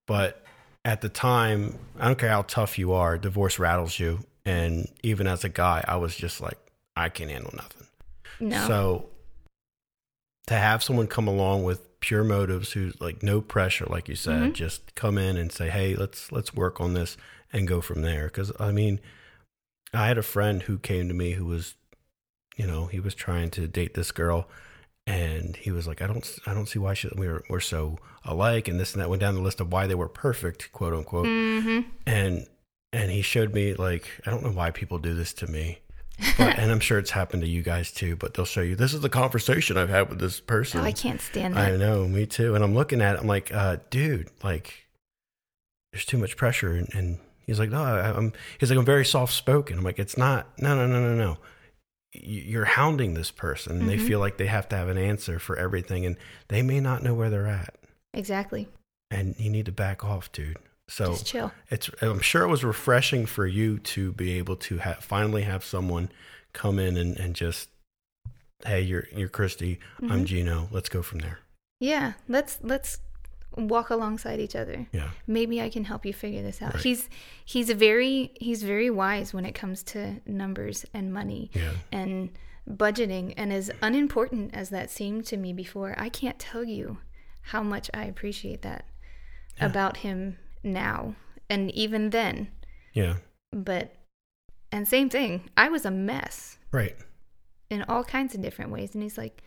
[0.07, 0.43] but
[0.85, 4.21] at the time, I don't care how tough you are, divorce rattles you.
[4.45, 6.59] And even as a guy, I was just like,
[6.97, 7.87] I can't handle nothing.
[8.41, 8.67] No.
[8.67, 9.07] So
[10.49, 14.41] to have someone come along with pure motives, who's like no pressure, like you said,
[14.41, 14.53] Mm-hmm.
[14.53, 17.17] just come in and say, "Hey, let's let's work on this
[17.53, 18.99] and go from there." Because I mean,
[19.95, 21.77] I had a friend who came to me who was,
[22.57, 24.49] you know, he was trying to date this girl,
[25.07, 28.69] and he was like, "I don't, I don't see why she, we're we're so alike,"
[28.69, 31.27] and this and that went down the list of why they were perfect, quote unquote,
[31.27, 31.89] mm-hmm.
[32.07, 32.47] and
[32.93, 35.79] and he showed me like I don't know why people do this to me.
[36.39, 38.95] But, and I'm sure it's happened to you guys too, but they'll show you this
[38.95, 40.81] is the conversation I've had with this person.
[40.81, 41.73] Oh, I can't stand that.
[41.73, 42.55] I know, me too.
[42.55, 44.87] And I'm looking at it, I'm like, uh, dude, like,
[45.93, 46.75] there's too much pressure.
[46.75, 49.79] And, and he's like, no, I, I'm, he's like, I'm very soft spoken.
[49.79, 51.39] I'm like, it's not, no, no, no, no, no.
[52.13, 53.81] You're hounding this person.
[53.81, 56.17] and They feel like they have to have an answer for everything, and
[56.49, 57.75] they may not know where they're at.
[58.13, 58.69] Exactly.
[59.11, 60.59] And you need to back off, dude.
[60.89, 61.53] So Just chill.
[61.71, 65.65] it's, I'm sure it was refreshing for you to be able to ha- finally have
[65.65, 66.11] someone
[66.53, 67.71] come in and, and just,
[68.67, 69.79] hey, you're, you're Christy.
[70.03, 70.25] I'm Mhm.
[70.27, 70.69] Gino.
[70.71, 71.39] Let's go from there.
[71.81, 72.13] Yeah.
[72.29, 72.99] Let's let's
[73.57, 74.87] walk alongside each other.
[74.93, 75.11] Yeah.
[75.27, 76.75] Maybe I can help you figure this out.
[76.75, 76.83] Right.
[76.83, 77.09] He's
[77.45, 81.73] he's a very he's very wise when it comes to numbers and money Yeah.
[81.91, 82.31] and
[82.69, 83.35] budgeting.
[83.37, 86.99] And as unimportant as that seemed to me before, I can't tell you
[87.43, 88.85] how much I appreciate that
[89.59, 89.67] Yeah.
[89.67, 91.15] about him now
[91.51, 92.49] and even then.
[92.95, 93.17] Yeah.
[93.53, 93.95] But
[94.71, 96.97] and same thing, I was a mess Right.
[97.69, 98.95] in all kinds of different ways.
[98.95, 99.43] And he's like,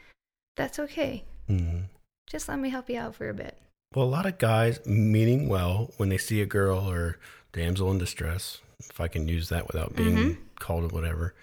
[0.55, 1.23] "That's okay.
[1.47, 1.81] hmm
[2.27, 3.57] Just let me help you out for a bit."
[3.95, 7.17] Well, a lot of guys, meaning well, when they see a girl or
[7.53, 10.37] damsel in distress, if I can use that without being Mhm.
[10.59, 11.33] called whatever,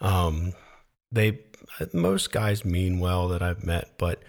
[0.00, 0.52] um,
[1.12, 1.38] they
[1.92, 4.22] most guys mean well that I've met, but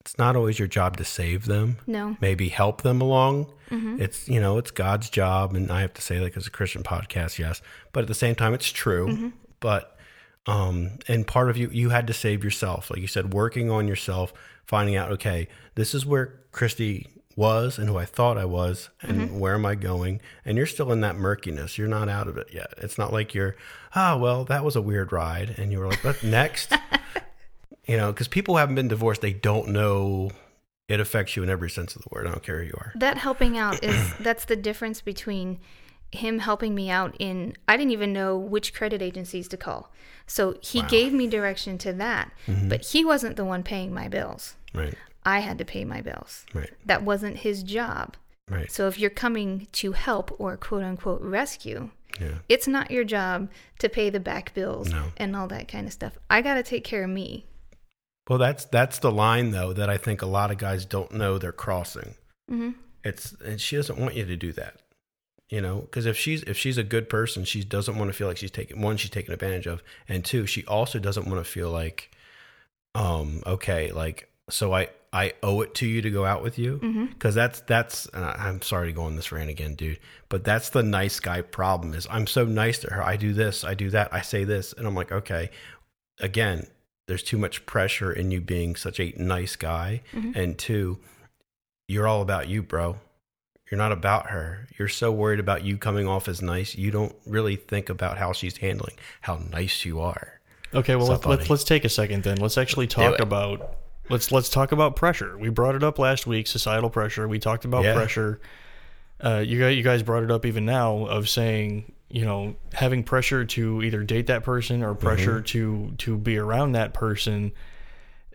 [0.00, 1.76] it's not always your job to save them.
[1.86, 2.16] No.
[2.20, 3.52] Maybe help them along.
[3.68, 6.50] hmm It's you know it's God's job, and I have to say like as a
[6.50, 7.60] Christian podcast, yes,
[7.92, 9.08] but at the same time, it's true.
[9.08, 9.28] Mm-hmm.
[9.60, 9.96] But
[10.46, 13.86] um, and part of you you had to save yourself, like you said, working on
[13.86, 14.32] yourself,
[14.68, 19.20] finding out okay, this is where Christy was and who I thought I was, and
[19.20, 19.38] Mm-hmm.
[19.38, 20.20] where am I going?
[20.44, 21.78] And you're still in that murkiness.
[21.78, 22.74] You're not out of it yet.
[22.78, 23.56] It's not like you're
[23.94, 26.72] ah well that was a weird ride, and you were like what next?
[27.86, 30.30] you know, because people haven't been divorced, they don't know.
[30.88, 32.26] It affects you in every sense of the word.
[32.26, 32.92] I don't care who you are.
[32.96, 35.58] That helping out is that's the difference between
[36.10, 39.92] him helping me out in I didn't even know which credit agencies to call.
[40.26, 42.68] So he gave me direction to that, Mm-hmm.
[42.68, 44.54] but he wasn't the one paying my bills.
[44.74, 44.94] Right.
[45.24, 46.46] I had to pay my bills.
[46.54, 46.70] Right.
[46.86, 48.16] That wasn't his job.
[48.50, 48.70] Right.
[48.70, 52.38] So if you're coming to help or quote unquote rescue, Yeah.
[52.48, 53.50] it's not your job
[53.80, 55.12] to pay the back bills No.
[55.16, 56.16] and all that kind of stuff.
[56.30, 57.46] I got to take care of me.
[58.28, 61.38] Well, that's that's the line though that I think a lot of guys don't know
[61.38, 62.14] they're crossing.
[62.48, 62.70] hmm
[63.04, 64.80] It's and she doesn't want you to do that.
[65.50, 68.28] You know, because if she's if she's a good person, she doesn't want to feel
[68.28, 71.50] like she's taking one she's taken advantage of, and two, she also doesn't want to
[71.50, 72.10] feel like,
[72.94, 77.08] um, okay, like so I I owe it to you to go out with you
[77.14, 80.68] because that's that's I- I'm sorry to go on this rant again, dude, but that's
[80.70, 83.02] the nice guy problem is I'm so nice to her.
[83.02, 85.50] I do this, I do that, I say this, and I'm like, okay,
[86.20, 86.66] again,
[87.06, 90.36] there's too much pressure in you being such a nice guy, Mhm.
[90.36, 90.98] and two,
[91.88, 92.98] you're all about you, bro.
[93.70, 94.66] You're not about her.
[94.78, 98.32] You're so worried about you coming off as nice, you don't really think about how
[98.32, 100.40] she's handling how nice you are.
[100.74, 102.36] Okay, well let's, let's let's take a second then.
[102.36, 103.76] Let's actually talk about
[104.10, 105.36] let's let's talk about pressure.
[105.38, 107.26] We brought it up last week, societal pressure.
[107.28, 107.94] We talked about Yeah.
[107.94, 108.40] pressure.
[109.22, 113.04] Uh, you guys, you guys brought it up even now of saying you know having
[113.04, 117.52] pressure to either date that person or pressure to to be around that person.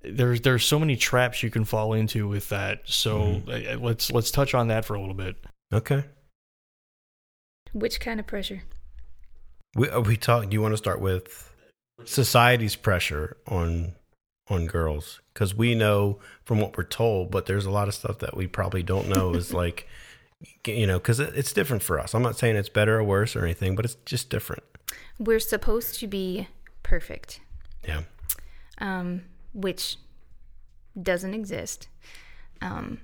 [0.03, 2.81] There's there's so many traps you can fall into with that.
[2.85, 5.35] So uh, let's let's touch on that for a little bit.
[5.73, 6.03] Okay.
[7.71, 8.63] Which kind of pressure?
[9.75, 10.49] We uh, we talk.
[10.49, 11.51] Do you want to start with
[12.05, 13.93] society's pressure on
[14.49, 15.21] on girls?
[15.33, 18.47] Because we know from what we're told, but there's a lot of stuff that we
[18.47, 19.33] probably don't know.
[19.33, 19.87] is like,
[20.67, 22.13] you know, because it, it's different for us.
[22.13, 24.63] I'm not saying it's better or worse or anything, but it's just different.
[25.19, 26.47] We're supposed to be
[26.83, 27.39] perfect.
[27.87, 28.03] Yeah.
[28.79, 29.97] um, which
[31.01, 31.87] doesn't exist.
[32.61, 32.99] Um,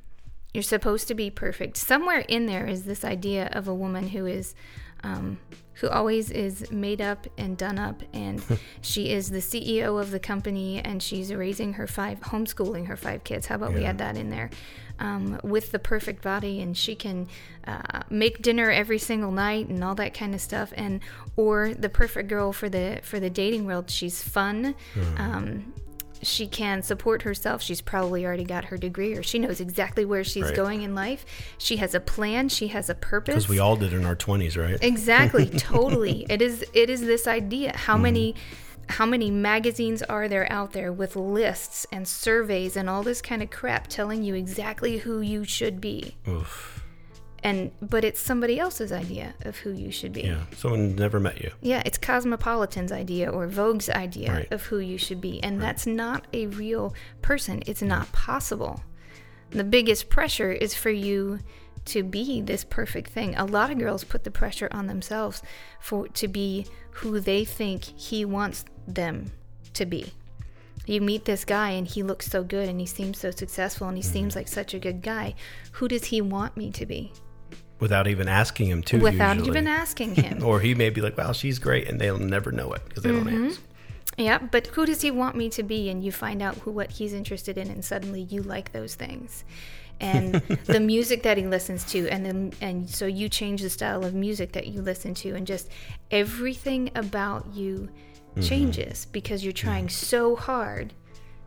[0.54, 1.78] you're supposed to be perfect.
[1.78, 4.56] Somewhere in there is this idea of a woman who is,
[5.04, 5.38] um,
[5.76, 8.44] who always is made up and done up, and
[8.82, 13.24] she is the CEO of the company, and she's raising her five, homeschooling her five
[13.24, 13.48] kids.
[13.48, 14.50] How about we add that in there?
[15.00, 17.30] Um, with the perfect body, and she can
[17.66, 21.00] uh, make dinner every single night and all that kind of stuff, and
[21.38, 23.90] or the perfect girl for the for the dating world.
[23.90, 24.76] She's fun.
[25.18, 25.74] Um,
[26.22, 27.62] she can support herself.
[27.62, 30.56] She's probably already got her degree or she knows exactly where she's Right.
[30.56, 31.26] going in life.
[31.58, 33.36] She has a plan, she has a purpose.
[33.36, 34.78] Because we all did in our 20s, right?
[34.82, 36.26] Exactly, totally.
[36.30, 37.76] It is it is this idea.
[37.76, 38.04] How mm-hmm.
[38.04, 38.36] many
[38.90, 43.44] how many magazines are there out there with lists and surveys and all this kind
[43.44, 46.16] of crap telling you exactly who you should be?
[46.28, 46.79] Oof.
[47.44, 50.22] And but it's somebody else's idea of who you should be.
[50.22, 50.44] Yeah.
[50.56, 51.52] Someone never met you.
[51.62, 54.52] Yeah, it's Cosmopolitan's idea or Vogue's idea Right.
[54.52, 55.42] of who you should be.
[55.44, 57.64] And that's not a real person.
[57.66, 58.84] It's not possible.
[59.52, 61.40] The biggest pressure is for you
[61.86, 63.36] to be this perfect thing.
[63.36, 65.42] A lot of girls put the pressure on themselves
[65.80, 69.32] for to be who they think he wants them
[69.74, 70.14] to be.
[70.86, 73.98] You meet this guy and he looks so good and he seems so successful and
[73.98, 74.14] he mm-hmm.
[74.14, 75.36] seems like such a good guy.
[75.74, 77.12] Who does he want me to be?
[77.80, 79.00] Without even asking him to.
[79.00, 79.50] Without usually.
[79.58, 80.44] even asking him.
[80.44, 81.88] Or he may be like, wow, she's great.
[81.88, 83.30] And they'll never know it because they Mm-hmm.
[83.30, 83.62] don't ask.
[84.18, 85.90] Yeah, but who does he want me to be?
[85.90, 89.46] And you find out who what he's interested in, and suddenly you like those things,
[90.02, 90.34] and
[90.66, 94.14] the music that he listens to, and then and so you change the style of
[94.14, 95.70] music that you listen to, and just
[96.12, 97.90] everything about you
[98.36, 98.42] Mm-hmm.
[98.48, 100.94] changes because you're trying so hard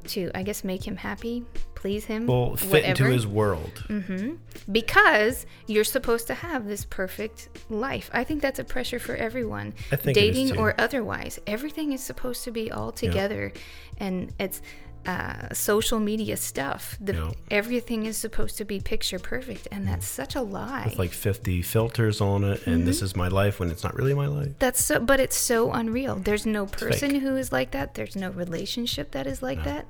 [0.08, 3.84] to, I guess, make him happy, please him, Well, fit into his world.
[3.88, 4.34] Mm-hmm.
[4.70, 8.10] because you're supposed to have this perfect life.
[8.12, 11.40] I think that's a pressure for everyone, I think it is dating or otherwise.
[11.46, 13.52] Everything is supposed to be all together,
[13.98, 14.62] and it's
[15.06, 16.96] uh, social media stuff.
[17.00, 17.30] The, Yeah.
[17.50, 20.84] Everything is supposed to be picture perfect, and that's such a lie.
[20.86, 22.66] With like 50 filters on it.
[22.66, 22.86] And Mm-hmm.
[22.86, 24.52] this is my life when it's not really my life.
[24.58, 26.16] That's so, but it's so unreal.
[26.16, 27.94] There's no person who is like that.
[27.94, 29.86] There's no relationship that is like that.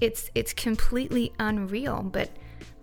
[0.00, 2.02] It's it's completely unreal.
[2.02, 2.30] But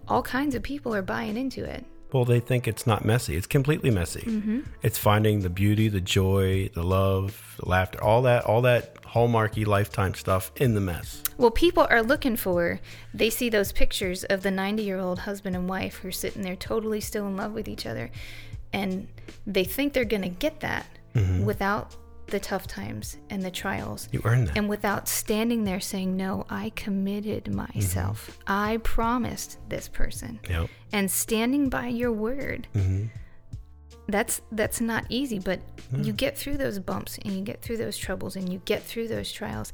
[0.07, 1.85] all kinds of people are buying into it.
[2.15, 3.35] Well, they think it's not messy.
[3.35, 4.21] It's completely messy.
[4.21, 4.61] Mm-hmm.
[4.81, 9.67] It's finding the beauty, the joy, the love, the laughter, all that, all that hallmarky
[9.67, 11.21] lifetime stuff in the mess.
[11.37, 12.79] Well, people are looking for,
[13.13, 16.41] they see those pictures of the 90 year old husband and wife who are sitting
[16.41, 18.09] there totally still in love with each other.
[18.71, 19.09] And
[19.45, 20.85] they think they're going to get that
[21.43, 24.09] without the tough times and the trials.
[24.11, 24.57] You earn that.
[24.57, 28.37] And without standing there saying, No, I committed myself.
[28.47, 30.39] I promised this person.
[30.49, 30.69] Yep.
[30.91, 32.67] And standing by your word.
[32.73, 33.09] Mhm.
[34.07, 35.59] That's that's not easy, but
[35.91, 39.07] you get through those bumps and you get through those troubles and you get through
[39.07, 39.73] those trials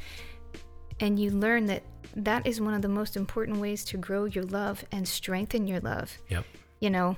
[1.02, 1.84] and you learn that
[2.16, 5.82] that is one of the most important ways to grow your love and strengthen your
[5.82, 6.18] love.
[6.30, 6.46] Yep.
[6.80, 7.18] You know,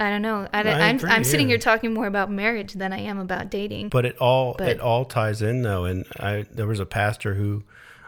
[0.00, 0.48] I don't know.
[0.52, 3.88] I, am I'm sitting here talking more about marriage than I am about dating.
[3.88, 5.84] But it all But- it all ties in though.
[5.84, 7.64] And I there was a pastor who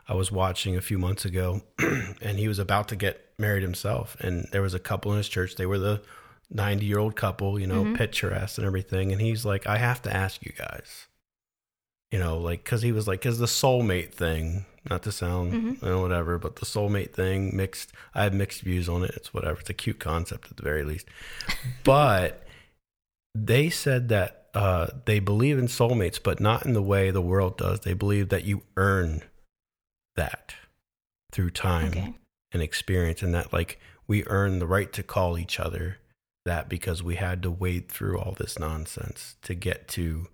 [0.09, 4.17] I was watching a few months ago, and he was about to get married himself.
[4.21, 5.57] And there was a couple in his church.
[5.57, 6.03] They were the
[6.49, 7.95] ninety year old couple, you know, mm-hmm.
[7.95, 9.11] picturesque and everything.
[9.11, 11.09] And he's like, I have to ask you guys,
[12.13, 14.65] you know, like because he was like, because the soulmate thing.
[14.89, 17.93] Not to sound you know, whatever, but the soulmate thing mixed.
[18.15, 19.11] I have mixed views on it.
[19.15, 19.61] It's whatever.
[19.61, 21.07] It's a cute concept at the very least,
[21.85, 22.47] but
[23.35, 27.59] they said that uh, they believe in soulmates, but not in the way the world
[27.59, 27.81] does.
[27.81, 29.23] They believe that you earn
[30.17, 30.55] that
[31.31, 32.15] through time Okay.
[32.53, 35.99] and experience, and that like we earn the right to call each other
[36.47, 40.27] that because we had to wade through all this nonsense to get to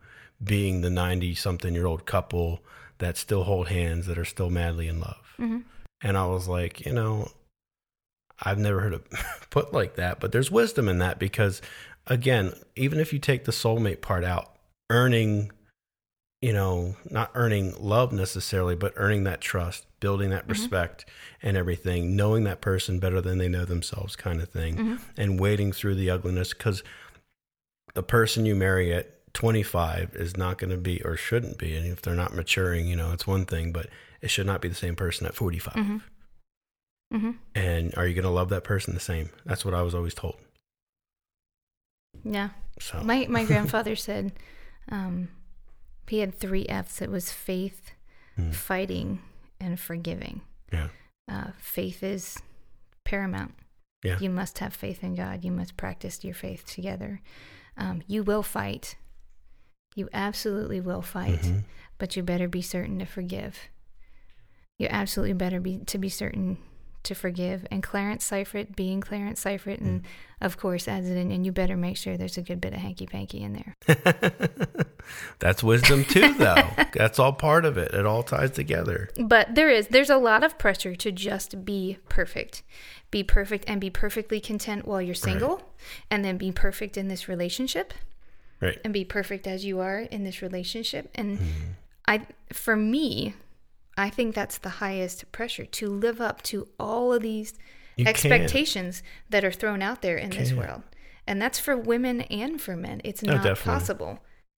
[0.42, 2.60] being the 90 something year old couple
[2.98, 5.34] that still hold hands that are still madly in love.
[5.38, 5.64] Mhm.
[6.02, 7.30] And I was like, you know,
[8.42, 9.06] I've never heard it
[9.50, 11.62] put like that, but there's wisdom in that because,
[12.06, 14.56] again, even if you take the soulmate part out,
[14.90, 15.50] earning,
[16.42, 21.06] you know, not earning love necessarily, but earning that trust, building that respect
[21.42, 25.72] and everything, knowing that person better than they know themselves, kind of thing, and wading
[25.72, 26.82] through the ugliness because
[27.94, 31.86] the person you marry at 25 is not going to be or shouldn't be and
[31.86, 33.86] if they're not maturing you know it's one thing but
[34.22, 35.74] it should not be the same person at 45
[37.12, 39.94] hmm and are you going to love that person the same that's what i was
[39.94, 40.36] always told
[42.24, 42.50] Yeah.
[42.80, 44.32] so My my grandfather said
[44.90, 45.28] um,
[46.08, 47.02] he had three F's.
[47.02, 47.90] It was faith,
[48.36, 48.50] Hmm.
[48.52, 49.20] fighting,
[49.60, 50.40] and forgiving.
[50.72, 50.88] yeah
[51.28, 52.38] Uh, faith is
[53.04, 53.54] paramount.
[54.04, 54.18] Yeah.
[54.20, 55.44] You must have faith in God.
[55.44, 57.20] You must practice your faith together.
[57.76, 58.96] Um, you will fight.
[59.96, 61.64] You absolutely will fight, Mhm.
[61.98, 63.58] but you better be certain to forgive.
[64.78, 66.58] You absolutely better be to be certain
[67.02, 67.64] to forgive.
[67.70, 70.06] And Clarence Seifert, being Clarence Seifert, and Mm.
[70.42, 71.30] of course adds it in.
[71.32, 73.74] And you better make sure there's a good bit of hanky panky in there.
[75.38, 79.70] that's wisdom too though that's all part of it it all ties together But there
[79.70, 82.62] is there's a lot of pressure to just be perfect.
[83.12, 85.62] Be perfect and be perfectly content while you're single
[86.10, 87.94] and then be perfect in this relationship
[88.60, 91.70] right and be perfect as you are in this relationship and mm-hmm.
[92.06, 93.34] I for me
[93.96, 97.54] I think that's the highest pressure to live up to all of these
[97.96, 100.60] You expectations that are thrown out there in this Can't.
[100.60, 100.82] world.
[101.26, 103.00] And that's for women and for men.
[103.04, 103.80] It's Oh, not definitely.
[103.80, 104.18] possible.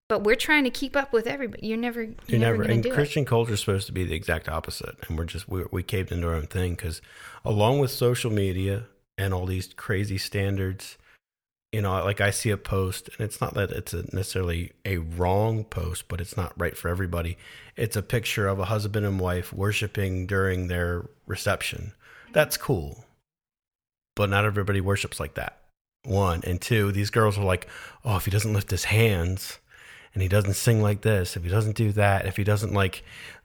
[0.09, 1.67] But we're trying to keep up with everybody.
[1.67, 4.49] You're never, you're, You never, never, and Christian culture is supposed to be the exact
[4.49, 7.03] opposite, and we're just we we caved into our own thing because,
[7.45, 8.85] along with social media
[9.19, 10.97] and all these crazy standards,
[11.77, 14.97] you know, like I see a post, and it's not that it's a necessarily a
[14.97, 17.37] wrong post, but it's not right for everybody.
[17.77, 21.93] It's a picture of a husband and wife worshiping during their reception.
[22.33, 23.05] That's cool,
[24.15, 25.59] but not everybody worships like that.
[26.03, 27.69] One and two, these girls are like,
[28.07, 29.59] oh, if he doesn't lift his hands
[30.15, 33.05] and he doesn't sing like this, if he doesn't do that, if he doesn't like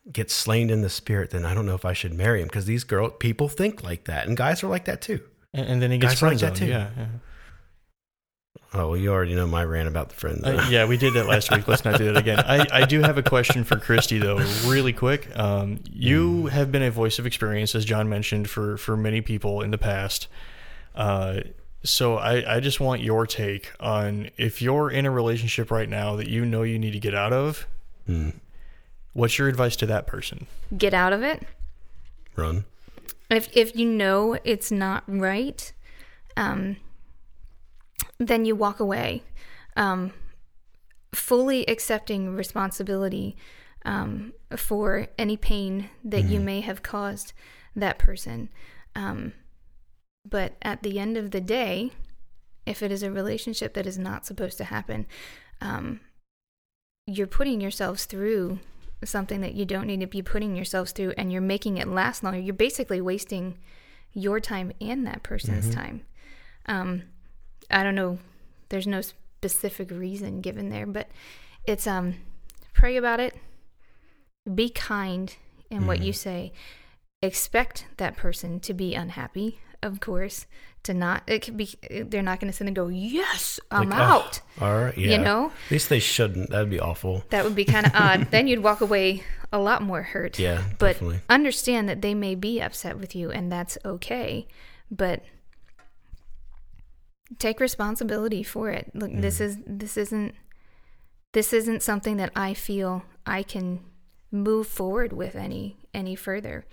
[0.10, 2.66] get slain in the spirit, then I don't know if I should marry him because
[2.66, 5.20] these girl people think like that, and guys are like that too.
[5.54, 6.68] And, and then he gets Guys like friend that too.
[6.68, 7.08] Yeah, yeah.
[8.74, 10.44] Oh, well, you already know my rant about the friends.
[10.44, 11.68] Uh, yeah, we did that last week.
[11.68, 12.40] Let's not do that again.
[12.40, 15.28] I, I do have a question for Christy though, really quick.
[15.38, 19.62] Um, you have been a voice of experience, as John mentioned, for for many people
[19.62, 20.30] in the past.
[20.96, 21.42] Uh,
[21.84, 26.16] so I, I just want your take on if you're in a relationship right now
[26.16, 27.68] that you know you need to get out of.
[28.06, 28.30] Hmm.
[29.14, 30.48] What's your advice to that person?
[30.78, 31.44] Get out of it.
[32.38, 32.64] Run.
[33.30, 35.74] If if you know it's not right,
[36.38, 36.78] um,
[38.28, 39.24] then you walk away,
[39.76, 40.14] um,
[41.14, 43.36] fully accepting responsibility
[43.84, 47.34] um, for any pain that you may have caused
[47.76, 48.50] that person.
[48.96, 49.34] Um,
[50.28, 51.92] but at the end of the day,
[52.66, 55.08] if it is a relationship that is not supposed to happen,
[55.62, 56.00] um,
[57.08, 58.60] you're putting yourselves through
[59.04, 62.24] something that you don't need to be putting yourselves through and you're making it last
[62.24, 62.40] longer.
[62.40, 63.58] You're basically wasting
[64.14, 66.06] your time and that person's time.
[66.68, 67.04] Um
[67.72, 68.18] i don't know
[68.70, 71.10] there's no specific reason given there but
[71.66, 72.16] it's um
[72.74, 73.36] pray about it
[74.54, 75.36] be kind
[75.70, 76.52] in what you say
[77.22, 80.46] expect that person to be unhappy of course
[80.84, 81.70] to not it could be
[82.08, 84.98] they're not going to sit and go yes i'm Like, oh, out all right.
[84.98, 85.12] Yeah.
[85.12, 86.50] you know At least they shouldn't.
[86.50, 87.24] That'd be awful.
[87.30, 88.28] that would be kind of odd.
[88.32, 90.38] Then you'd walk away a lot more hurt.
[90.40, 91.20] Yeah, But definitely.
[91.30, 94.48] understand that they may be upset with you and that's okay.
[94.90, 95.24] But
[97.40, 98.92] take responsibility for it.
[98.94, 99.44] Look, this Mm-hmm.
[99.44, 100.36] is this isn't
[101.34, 103.80] this isn't something that I feel I can
[104.32, 106.66] move forward with any any further.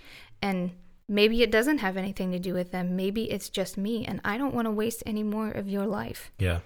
[0.43, 0.73] And
[1.09, 2.95] maybe it doesn't have anything to do with them.
[2.97, 6.31] Maybe it's just me and I don't want to waste any more of your life
[6.39, 6.61] Yeah.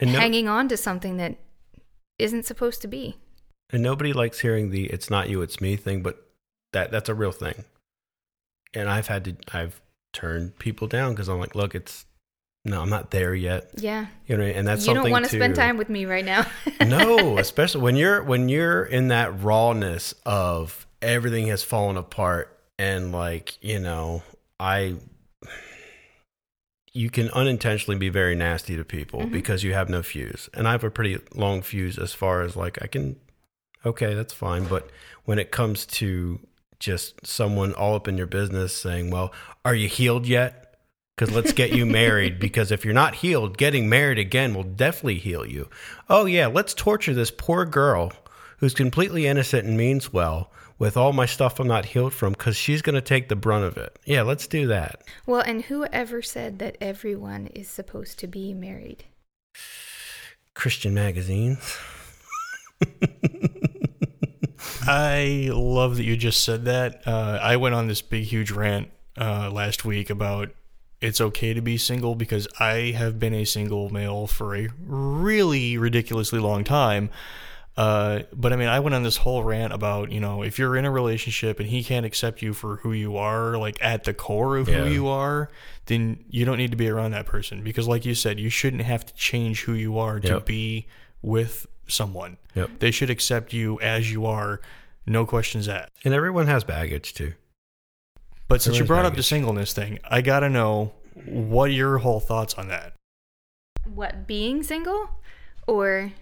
[0.00, 1.36] And no- hanging on to something that
[2.18, 3.16] isn't supposed to be.
[3.70, 6.28] And nobody likes hearing the "it's not you, it's me" thing, but
[6.72, 7.64] that that's a real thing.
[8.74, 9.80] And I've had to I've
[10.12, 12.04] turned people down because I'm like, look, it's
[12.64, 13.70] no, I'm not there yet.
[13.76, 14.06] Yeah.
[14.26, 16.46] You know, and that's you don't want to spend time with me right now.
[16.86, 23.10] no, especially when you're when you're in that rawness of everything has fallen apart and
[23.12, 24.22] like you know
[24.60, 24.94] I
[26.92, 29.32] you can unintentionally be very nasty to people Mhm.
[29.32, 30.48] because you have no fuse.
[30.54, 33.16] And I have a pretty long fuse as far as like I can
[33.84, 34.88] okay, that's fine, but
[35.24, 36.38] when it comes to
[36.78, 39.32] just someone all up in your business saying, "Well,
[39.64, 40.71] are you healed yet?"
[41.18, 45.18] Cuz let's get you married because if you're not healed, getting married again will definitely
[45.18, 45.68] heal you.
[46.08, 48.12] Oh yeah, let's torture this poor girl
[48.58, 52.56] who's completely innocent and means well with all my stuff I'm not healed from cuz
[52.56, 53.98] she's going to take the brunt of it.
[54.04, 55.02] Yeah, let's do that.
[55.26, 59.04] well, and whoever said that everyone is supposed to be married?
[60.54, 61.76] Christian magazines.
[64.86, 67.06] I love that you just said that.
[67.06, 68.88] Uh, I went on this big, huge rant
[69.20, 70.50] uh, last week about
[71.02, 75.76] it's okay to be single because I have been a single male for a really
[75.78, 77.10] ridiculously long time.
[77.74, 80.76] Uh, but I mean, I went on this whole rant about, you know, if you're
[80.76, 84.12] in a relationship and he can't accept you for who you are, like at the
[84.12, 84.84] core of Yeah.
[84.84, 85.48] who you are,
[85.86, 87.62] then you don't need to be around that person.
[87.62, 90.46] Because, like you said, you shouldn't have to change who you are to Yep.
[90.46, 90.86] be
[91.22, 92.36] with someone.
[92.54, 92.70] Yep.
[92.80, 94.60] They should accept you as you are,
[95.06, 95.92] no questions asked.
[96.04, 97.32] And everyone has baggage too.
[98.48, 100.92] But since you Everyone's brought up the singleness thing, I gotta know
[101.26, 102.94] what are your whole thoughts on that.
[103.84, 105.10] What, being single?
[105.66, 106.12] Or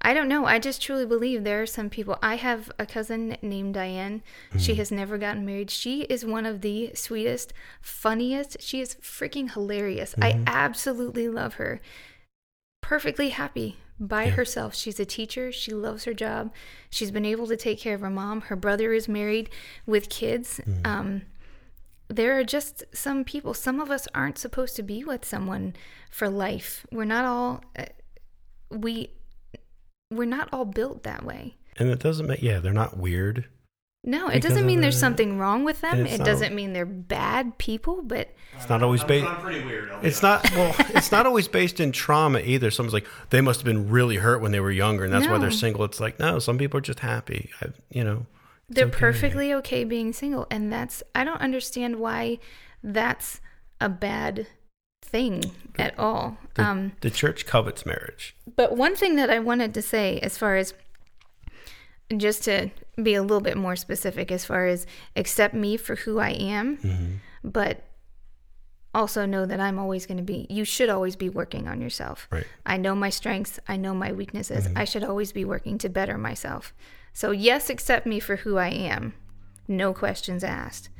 [0.00, 0.46] I don't know.
[0.46, 2.18] I just truly believe there are some people.
[2.20, 4.22] I have a cousin named Diane.
[4.58, 4.76] She mm.
[4.76, 5.70] has never gotten married.
[5.70, 8.60] She is one of the sweetest, funniest.
[8.60, 10.14] She is freaking hilarious.
[10.20, 10.44] I mm-hmm.
[10.48, 11.80] absolutely love her.
[12.80, 13.76] Perfectly happy
[14.08, 14.30] by Yeah.
[14.30, 14.74] herself.
[14.74, 15.52] She's a teacher.
[15.52, 16.52] She loves her job.
[16.90, 18.42] She's been able to take care of her mom.
[18.42, 19.48] Her brother is married
[19.86, 20.60] with kids.
[20.84, 21.22] Um,
[22.08, 25.74] there are just some people some of us aren't supposed to be with someone
[26.10, 27.86] for life we're not all uh,
[28.70, 29.08] we
[30.10, 33.46] we're not all built that way And it doesn't make yeah, they're not weird.
[34.04, 36.06] No, it doesn't mean there's something wrong with them.
[36.06, 39.26] It not- doesn't mean they're bad people, but It's not always based.
[39.40, 39.92] pretty weird.
[39.92, 40.74] I'll be It's not well.
[40.90, 42.70] It's not always based in trauma either.
[42.72, 45.38] Someone's like they must have been really hurt when they were younger, and that's why
[45.38, 45.84] they're single.
[45.84, 47.50] It's like no, some people are just happy.
[47.60, 48.26] I, you know,
[48.68, 48.98] it's they're okay.
[48.98, 50.48] perfectly okay being single.
[50.50, 52.38] And that's, I don't understand why
[52.82, 53.40] that's
[53.80, 54.48] a bad
[55.02, 55.44] thing
[55.78, 56.38] at all.
[56.54, 58.34] The, Um, the church covets marriage.
[58.56, 60.74] But one thing that I wanted to say, as far as
[62.20, 62.70] just to
[63.02, 64.86] be a little bit more specific, as far as
[65.16, 67.14] accept me for who I am, Mm-hmm.
[67.44, 67.84] but
[68.94, 72.28] also know that I'm always going to be, you should always be working on yourself.
[72.30, 72.44] Right.
[72.66, 74.66] I know my strengths, I know my weaknesses.
[74.66, 74.76] Mm-hmm.
[74.78, 76.74] I should always be working to better myself.
[77.14, 79.14] So, yes, accept me for who I am,
[79.66, 80.90] no questions asked.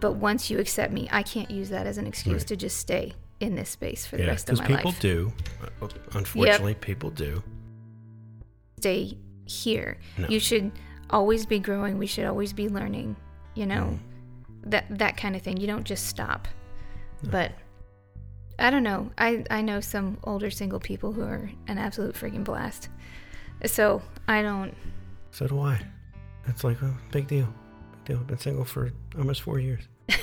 [0.00, 2.48] But once you accept me, I can't use that as an excuse Right.
[2.48, 4.76] to just stay in this space for the Yeah, rest of my life.
[4.82, 5.32] because people do.
[5.82, 7.42] Uh, Unfortunately, people do.
[8.78, 9.16] stay
[9.48, 9.98] here.
[10.16, 10.28] No.
[10.28, 10.70] You should
[11.10, 11.98] always be growing.
[11.98, 13.16] We should always be learning.
[13.54, 13.98] You know,
[14.64, 14.70] Mm.
[14.70, 15.56] that that kind of thing.
[15.56, 16.46] You don't just stop.
[17.24, 17.52] But
[18.58, 19.10] I don't know.
[19.18, 22.88] I I know some older single people who are an absolute freaking blast.
[23.66, 24.74] So I don't.
[25.32, 25.80] So do I.
[26.46, 27.46] It's like a big deal.
[27.92, 28.18] Big deal.
[28.18, 29.82] I've been single for almost four years.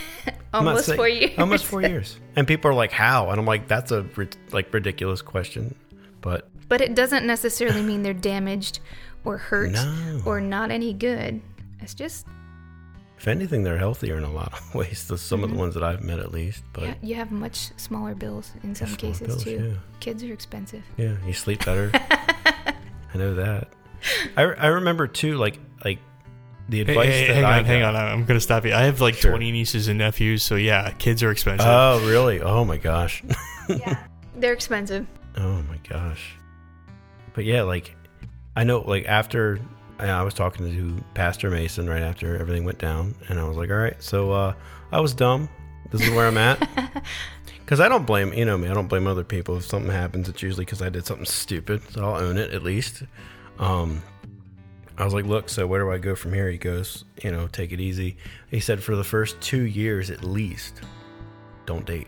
[0.54, 1.38] Almost saying- four years.
[1.38, 2.18] Almost four years.
[2.38, 4.06] And people are like, "How?" And I'm like, "That's a
[4.54, 5.76] like ridiculous question."
[6.22, 8.80] But But it doesn't necessarily mean they're damaged
[9.26, 10.22] or hurt No.
[10.26, 11.42] or not any good.
[11.82, 12.26] It's just
[13.18, 15.08] if anything, they're healthier in a lot of ways.
[15.08, 15.56] The, some of Mm-hmm.
[15.56, 16.64] the ones that I've met, at least.
[16.74, 19.70] But yeah, you have much smaller bills in some cases bills, too.
[19.74, 19.80] yeah.
[20.00, 20.84] Kids are expensive.
[20.98, 21.92] Yeah, you sleep better.
[21.94, 23.70] I know that.
[24.38, 26.00] I, I remember too, like like
[26.70, 27.96] the Hey, advice hey, that hang I on, hang on.
[27.96, 28.74] I'm gonna stop you.
[28.74, 29.32] I have like Sure.
[29.32, 31.66] 20 nieces and nephews, so yeah, kids are expensive.
[31.68, 32.42] Oh, really?
[32.42, 33.24] Oh my gosh.
[33.70, 33.98] Yeah,
[34.36, 35.08] they're expensive.
[35.38, 36.36] Oh my gosh.
[37.34, 37.96] But yeah, like
[38.56, 39.60] I know, like after
[40.00, 43.70] I was talking to Pastor Mason right after everything went down, and I was like,
[43.70, 44.54] all right, so uh,
[44.92, 45.50] I was dumb.
[45.92, 47.04] This is where I'm at.
[47.66, 49.58] Because I don't blame, you know me, I don't blame other people.
[49.58, 51.82] If something happens, it's usually because I did something stupid.
[51.90, 53.02] So I'll own it at least.
[53.58, 54.04] Um,
[55.00, 56.48] I was like, look, so where do I go from here?
[56.48, 58.18] He goes, you know, take it easy.
[58.52, 60.82] He said, for the first two years at least,
[61.66, 62.08] don't date.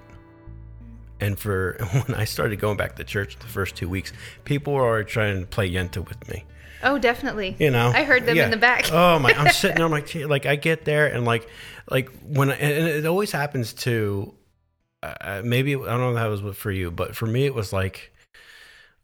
[1.19, 4.13] And for when I started going back to church the first two weeks,
[4.45, 6.43] people were already trying to play Yenta with me.
[6.83, 7.55] Oh, definitely.
[7.59, 8.45] You know, I heard them Yeah.
[8.45, 8.91] in the back.
[8.91, 9.33] oh my!
[9.33, 11.47] I'm sitting there, I'm like, like I get there and like,
[11.89, 14.35] like when I, and it always happens to,
[15.01, 17.73] uh, maybe I don't know if that was for you, but for me it was
[17.73, 18.13] like,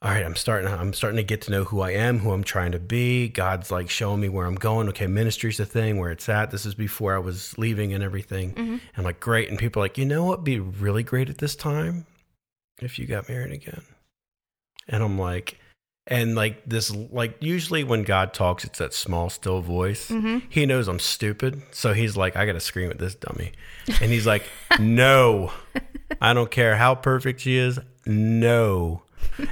[0.03, 2.43] all right, I'm starting, I'm starting to get to know who I am, who I'm
[2.43, 3.29] trying to be.
[3.29, 4.89] God's like showing me where I'm going.
[4.89, 6.51] Okay, ministry's the thing, where it's at.
[6.51, 8.53] This is before I was leaving and everything.
[8.53, 8.77] Mm-hmm.
[8.97, 11.55] I'm like, great, and people are like, you know what, be really great at this
[11.55, 12.05] time
[12.81, 13.83] if you got married again.
[14.89, 15.57] And I'm like,
[16.05, 20.09] and like this, like usually when God talks, it's that small, still voice.
[20.09, 20.39] Mm-hmm.
[20.49, 23.53] He knows I'm stupid, so he's like, I got to scream at this dummy,
[24.01, 24.43] and he's like,
[24.81, 25.53] no,
[26.19, 29.02] I don't care how perfect she is, no,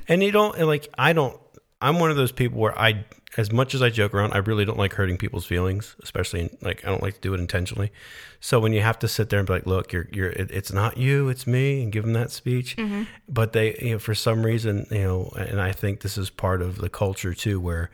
[0.07, 1.39] and you don't and like I don't.
[1.81, 3.05] I'm one of those people where I,
[3.37, 6.57] as much as I joke around, I really don't like hurting people's feelings, especially in,
[6.61, 7.91] like I don't like to do it intentionally.
[8.39, 10.71] So when you have to sit there and be like, "Look, you're you're it, it's
[10.71, 13.03] not you, it's me," and give them that speech, mm-hmm.
[13.27, 16.61] but they, you know, for some reason, you know, and I think this is part
[16.61, 17.89] of the culture too, where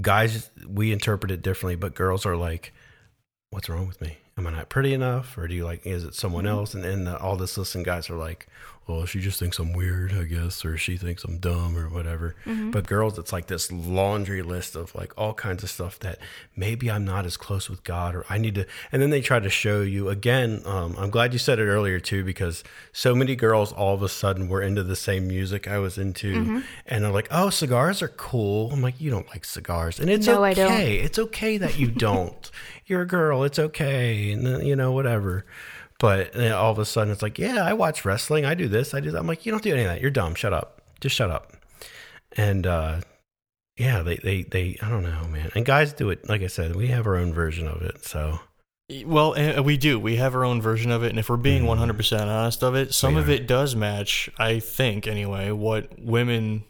[0.00, 2.72] guys we interpret it differently, but girls are like,
[3.50, 4.18] "What's wrong with me?
[4.36, 5.84] Am I not pretty enough, or do you like?
[5.84, 6.58] Is it someone mm-hmm.
[6.58, 8.46] else?" And then all this listen guys are like,
[8.86, 12.34] "Well, she just thinks I'm weird, I guess, or she thinks I'm dumb, or whatever."
[12.70, 16.18] But girls, it's like this laundry list of like all kinds of stuff that
[16.56, 18.66] maybe I'm not as close with God, or I need to.
[18.92, 20.62] And then they try to show you again.
[20.64, 24.08] Um, I'm glad you said it earlier too, because so many girls all of a
[24.08, 28.08] sudden were into the same music I was into, and they're like, "Oh, cigars are
[28.08, 30.96] cool." I'm like, "You don't like cigars, and it's No, okay.
[30.98, 32.50] It's okay that you don't.
[32.86, 33.44] You're a girl.
[33.44, 35.44] It's okay, and then, you know whatever."
[36.00, 38.44] But then all of a sudden, it's like, "Yeah, I watch wrestling.
[38.44, 38.94] I do this.
[38.94, 40.00] I do that." I'm like, "You don't do any of that.
[40.00, 40.34] You're dumb.
[40.34, 40.82] Shut up.
[41.00, 41.52] Just shut up."
[42.36, 43.00] And uh,
[43.76, 45.50] yeah, they, they they I don't know, man.
[45.54, 46.28] And guys do it.
[46.28, 48.04] Like I said, we have our own version of it.
[48.04, 48.40] So
[49.04, 49.98] Well, uh, we do.
[50.00, 51.68] We have our own version of it, and if we're being Mhm.
[51.78, 56.64] 100% honest of it, some of it does match, I think anyway, what women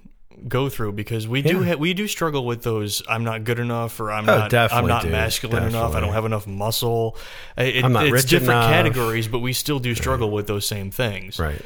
[0.47, 1.71] go through because we do Yeah.
[1.71, 4.87] ha- we do struggle with those I'm not good enough or I'm Oh, not I'm
[4.87, 5.09] not do.
[5.11, 7.17] masculine enough, I don't have enough muscle.
[7.57, 8.71] It, I'm not it's rich different enough.
[8.71, 11.39] categories, but we still do struggle with those same things.
[11.39, 11.61] right,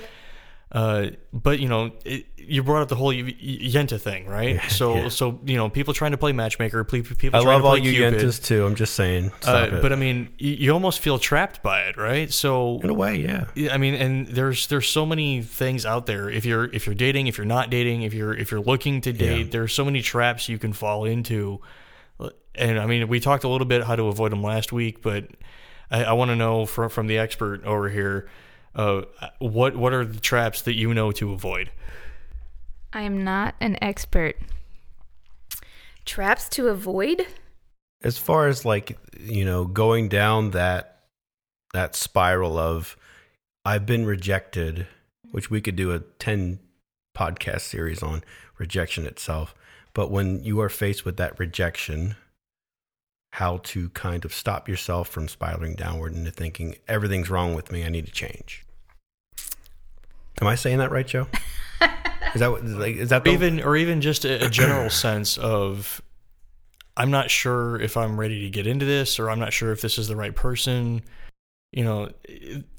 [0.70, 4.56] Uh, but you know, it, you brought up the whole y- Yenta thing, right?
[4.56, 5.08] Yeah, so yeah.
[5.08, 7.84] so you know, people trying to play matchmaker, people I trying love to all play
[7.86, 8.20] you Cupid.
[8.20, 8.66] yentas too.
[8.66, 9.32] I'm just saying.
[9.46, 12.30] Uh, but I mean, you almost feel trapped by it, right?
[12.30, 13.46] So, in a way, yeah.
[13.54, 16.28] yeah, I mean, and there's there's so many things out there.
[16.28, 19.12] If you're if you're dating, if you're not dating, if you're if you're looking to
[19.12, 19.50] date, Yeah.
[19.50, 21.60] there's so many traps you can fall into.
[22.54, 25.28] and I mean, we talked a little bit how to avoid them last week, but
[25.90, 28.28] I, I want to know from from the expert over here,
[28.79, 29.03] uh,
[29.41, 31.70] what what are the traps that you know to avoid?
[32.93, 34.37] I am not an expert.
[36.07, 37.26] Traps to avoid?
[38.03, 41.01] As far as like, you know, going down that
[41.74, 42.97] that spiral of
[43.64, 44.87] I've been rejected,
[45.33, 46.61] which we could do a 10
[47.14, 48.22] podcast series on
[48.59, 49.55] rejection itself.
[49.93, 52.14] But when you are faced with that rejection,
[53.33, 57.85] how to kind of stop yourself from spiraling downward into thinking everything's wrong with me,
[57.85, 58.64] I need to change.
[60.41, 61.26] Am I saying that right, Joe?
[62.34, 66.03] Is that like is that the, even or even just a, a general sense of
[66.97, 69.80] I'm not sure if I'm ready to get into this or I'm not sure if
[69.80, 71.03] this is the right person.
[71.72, 72.11] You know,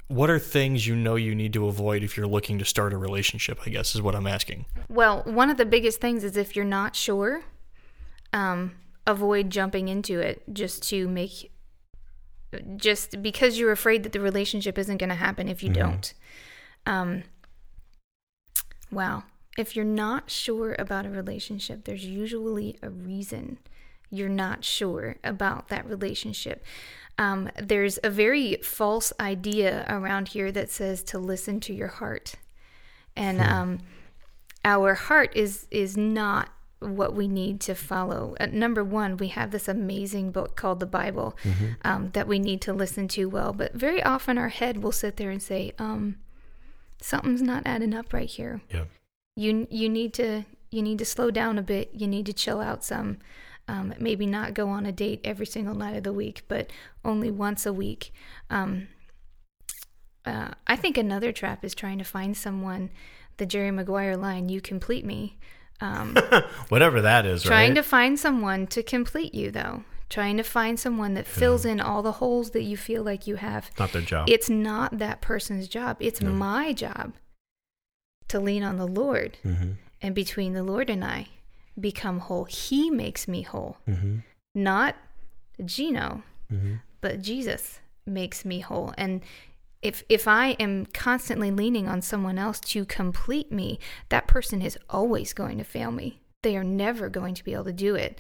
[0.08, 2.98] what are things you know you need to avoid if you're looking to start a
[2.98, 4.66] relationship, I guess is what I'm asking.
[4.90, 7.44] Well, one of the biggest things is if you're not sure,
[8.34, 8.76] um,
[9.08, 11.52] avoid jumping into it just to make,
[12.76, 16.14] just because you're afraid that the relationship isn't going to happen if you don't.
[16.86, 17.24] Um,
[18.92, 19.24] wow.
[19.58, 23.58] If you're not sure about a relationship, there's usually a reason
[24.10, 26.64] you're not sure about that relationship.
[27.18, 32.36] Um, there's a very false idea around here that says to listen to your heart.
[33.16, 33.80] And um,
[34.64, 38.36] our heart is is not what we need to follow.
[38.40, 41.36] Uh, number one, we have this amazing book called the Bible
[41.84, 45.18] um, that we need to listen to well, but very often our head will sit
[45.18, 46.16] there and say, um,
[47.02, 48.62] "Something's not adding up right here.
[48.70, 48.86] yeah.
[49.36, 51.90] You you need to you need to slow down a bit.
[51.94, 53.18] You need to chill out some.
[53.68, 56.72] Um, maybe not go on a date every single night of the week, but
[57.06, 58.12] only once a week."
[58.50, 58.88] Um,
[60.26, 62.90] uh, I think another trap is trying to find someone,
[63.38, 65.38] the Jerry Maguire line, "You complete me."
[65.82, 66.18] Um,
[66.70, 67.76] Whatever that is, trying right?
[67.76, 69.86] to find someone to complete you, though.
[70.10, 73.36] Trying to find someone that fills in all the holes that you feel like you
[73.36, 73.70] have.
[73.78, 74.28] Not their job.
[74.28, 75.98] It's not that person's job.
[76.00, 77.14] It's my job
[78.30, 79.72] to lean on the Lord, mm-hmm.
[80.02, 81.28] and between the Lord and I,
[81.80, 82.46] become whole.
[82.46, 84.18] He makes me whole, Mm-hmm.
[84.56, 84.96] not
[85.64, 86.76] Gino Mm-hmm.
[87.02, 88.94] but Jesus makes me whole.
[88.98, 89.22] And
[89.84, 93.80] if if I am constantly leaning on someone else to complete me,
[94.10, 96.20] that person is always going to fail me.
[96.42, 98.20] They are never going to be able to do it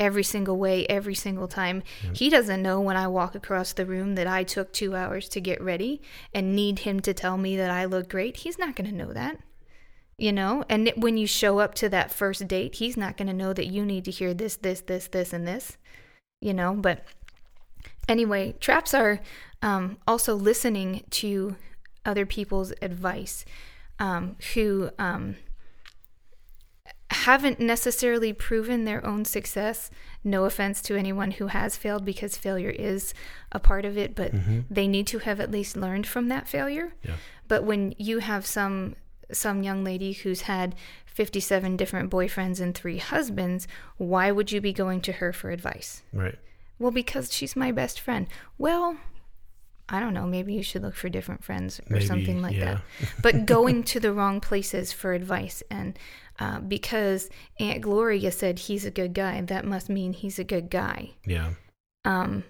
[0.00, 1.82] every single way, every single time.
[2.12, 5.40] He doesn't know when I walk across the room that I took 2 hours to
[5.40, 6.00] get ready
[6.34, 8.38] and need him to tell me that I look great.
[8.38, 9.38] He's not going to know that.
[10.16, 13.32] You know, and when you show up to that first date, he's not going to
[13.32, 15.78] know that you need to hear this, this, this, this, and this.
[16.42, 17.04] You know, but
[18.06, 19.20] anyway, traps are
[19.62, 21.56] um, also listening to
[22.04, 23.46] other people's advice
[23.98, 25.36] um, who um,
[27.20, 29.90] haven't necessarily proven their own success.
[30.22, 33.14] No offense to anyone who has failed because failure is
[33.52, 34.60] a part of it, but mm-hmm.
[34.70, 36.92] they need to have at least learned from that failure.
[37.02, 37.16] Yeah.
[37.48, 38.96] But when you have some
[39.32, 40.74] some young lady who's had
[41.06, 46.02] 57 different boyfriends and three husbands, why would you be going to her for advice?
[46.12, 46.36] Right.
[46.78, 48.26] Well, because she's my best friend.
[48.58, 48.96] Well,
[49.88, 50.26] I don't know.
[50.26, 52.64] Maybe you should look for different friends or Maybe, something like yeah.
[52.64, 52.82] that.
[53.22, 55.98] But going to the wrong places for advice, and
[56.40, 57.28] uh, because
[57.58, 61.10] Aunt Gloria said he's a good guy, that must mean he's a good guy.
[61.26, 61.50] Yeah.
[62.04, 62.44] Um,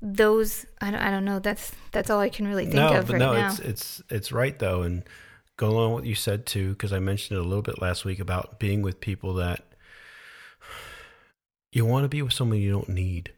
[0.00, 1.38] those I don't, I don't know.
[1.38, 3.48] That's that's all I can really think no, of but right no, now.
[3.48, 5.04] it's it's it's right though, and
[5.56, 8.04] go along with what you said too, because I mentioned it a little bit last
[8.04, 9.62] week about being with people that
[11.70, 13.32] you want to be with someone you don't need.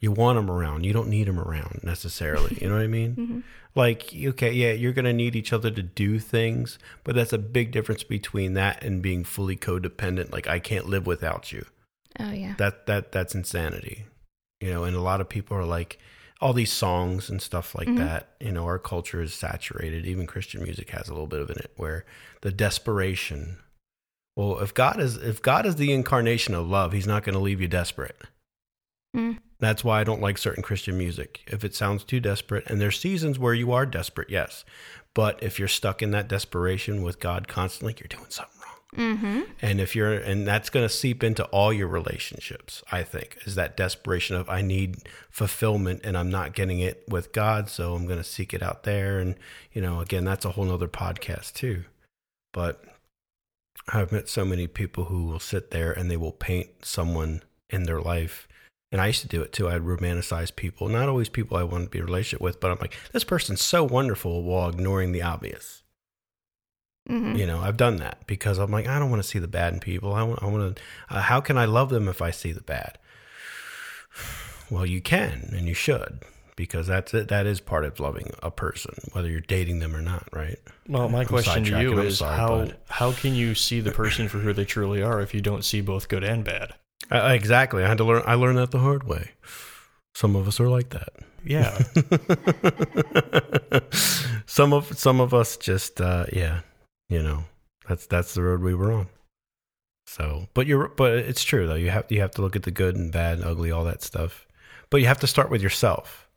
[0.00, 0.84] You want them around.
[0.84, 2.58] You don't need them around necessarily.
[2.60, 3.16] You know what I mean?
[3.16, 3.42] Mhm.
[3.74, 7.38] Like, okay, yeah, you're going to need each other to do things, but that's a
[7.38, 10.32] big difference between that and being fully codependent.
[10.32, 11.66] Like, I can't live without you.
[12.18, 12.54] Oh yeah.
[12.56, 14.06] That that that's insanity.
[14.62, 15.98] You know, and a lot of people are like
[16.40, 17.98] all these songs and stuff like Mhm.
[17.98, 18.28] that.
[18.40, 20.06] You know, our culture is saturated.
[20.06, 22.06] Even Christian music has a little bit of in it where
[22.40, 23.58] the desperation.
[24.36, 27.38] Well, if God is if God is the incarnation of love, he's not going to
[27.40, 28.16] leave you desperate.
[29.14, 29.38] Mm.
[29.58, 31.40] That's why I don't like certain Christian music.
[31.46, 34.64] If it sounds too desperate, and there's seasons where you are desperate, yes.
[35.14, 39.16] But if you're stuck in that desperation with God constantly, you're doing something wrong.
[39.16, 39.40] Mm-hmm.
[39.62, 43.54] And if you're, and that's going to seep into all your relationships, I think, is
[43.54, 47.70] that desperation of I need fulfillment and I'm not getting it with God.
[47.70, 49.18] So I'm going to seek it out there.
[49.18, 49.36] And,
[49.72, 51.84] you know, again, that's a whole nother podcast too.
[52.52, 52.84] But
[53.88, 57.84] I've met so many people who will sit there and they will paint someone in
[57.84, 58.48] their life.
[58.92, 59.68] And I used to do it too.
[59.68, 62.70] I'd romanticize people, not always people I wanted to be in a relationship with, but
[62.70, 65.82] I'm like, this person's so wonderful while ignoring the obvious.
[67.08, 67.36] Mm-hmm.
[67.36, 69.74] You know, I've done that because I'm like, I don't want to see the bad
[69.74, 70.14] in people.
[70.14, 72.62] I want, I want to, uh, how can I love them if I see the
[72.62, 72.98] bad?
[74.68, 76.24] Well, you can and you should
[76.56, 77.28] because that's it.
[77.28, 80.58] That is part of loving a person, whether you're dating them or not, right?
[80.88, 82.76] Well, my I'm question to you I'm is sorry, how bud.
[82.88, 85.80] how can you see the person for who they truly are if you don't see
[85.80, 86.74] both good and bad?
[87.10, 87.84] Uh, exactly.
[87.84, 88.22] I had to learn.
[88.26, 89.30] I learned that the hard way.
[90.14, 91.10] Some of us are like that.
[91.44, 91.78] Yeah,
[94.46, 96.60] some of some of us just uh yeah
[97.08, 97.44] you know
[97.88, 99.06] that's that's the road we were on
[100.06, 102.70] so but you're but it's true though you have you have to look at the
[102.70, 104.46] good and bad and ugly all that stuff
[104.90, 106.28] but you have to start with yourself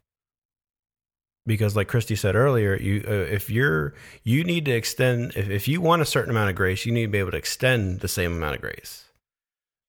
[1.46, 3.94] because like christy said earlier you uh, if you're
[4.24, 7.06] you need to extend if, if you want a certain amount of grace you need
[7.06, 9.06] to be able to extend the same amount of grace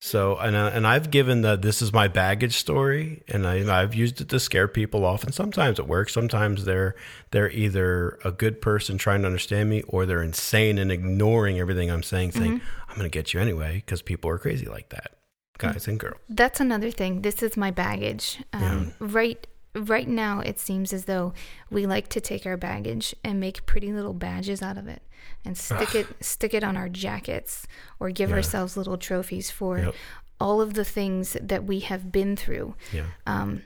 [0.02, 3.94] so and I, and I've given the this is my baggage story, and I, I've
[3.94, 5.24] used it to scare people off.
[5.24, 6.14] And sometimes it works.
[6.14, 6.96] Sometimes they're
[7.32, 11.90] they're either a good person trying to understand me, or they're insane and ignoring everything
[11.90, 12.90] I'm saying, saying mm-hmm.
[12.90, 15.12] I'm going to get you anyway because people are crazy like that,
[15.58, 15.72] mm.
[15.72, 16.18] guys and girls.
[16.30, 17.20] That's another thing.
[17.20, 18.42] This is my baggage.
[18.54, 21.32] Um, Right, right now, it seems as though
[21.70, 25.02] we like to take our baggage and make pretty little badges out of it,
[25.44, 27.66] and stick it stick it on our jackets,
[27.98, 28.36] or give Yeah.
[28.36, 29.94] ourselves little trophies for Yep.
[30.40, 32.74] all of the things that we have been through.
[32.92, 33.62] Yeah, Um,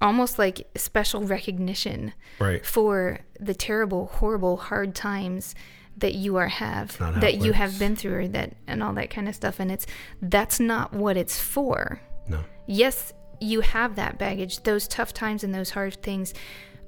[0.00, 2.64] almost like special recognition right.
[2.66, 5.54] for the terrible, horrible, hard times
[5.96, 9.28] that you are have that you have been through or that and all that kind
[9.28, 9.84] of stuff and it's
[10.22, 13.12] that's not what it's for No, yes
[13.42, 16.32] you have that baggage those tough times and those hard things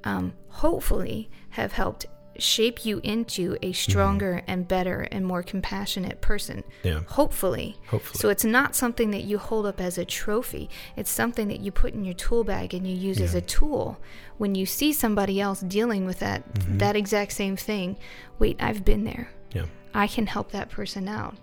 [0.03, 2.05] um, hopefully have helped
[2.37, 3.65] shape you into Mm-hmm.
[3.65, 6.63] a stronger and better and more compassionate person.
[6.83, 7.77] Yeah, hopefully.
[7.87, 8.19] Hopefully.
[8.19, 10.69] so it's not something that you hold up as a trophy.
[10.97, 13.97] It's something that you put in your tool bag and you use as a tool.
[14.37, 16.77] When you see somebody else dealing with that Mm-hmm.
[16.79, 17.95] that exact same thing
[18.39, 19.29] wait i've been there.
[19.53, 21.35] Yeah, i can help that person out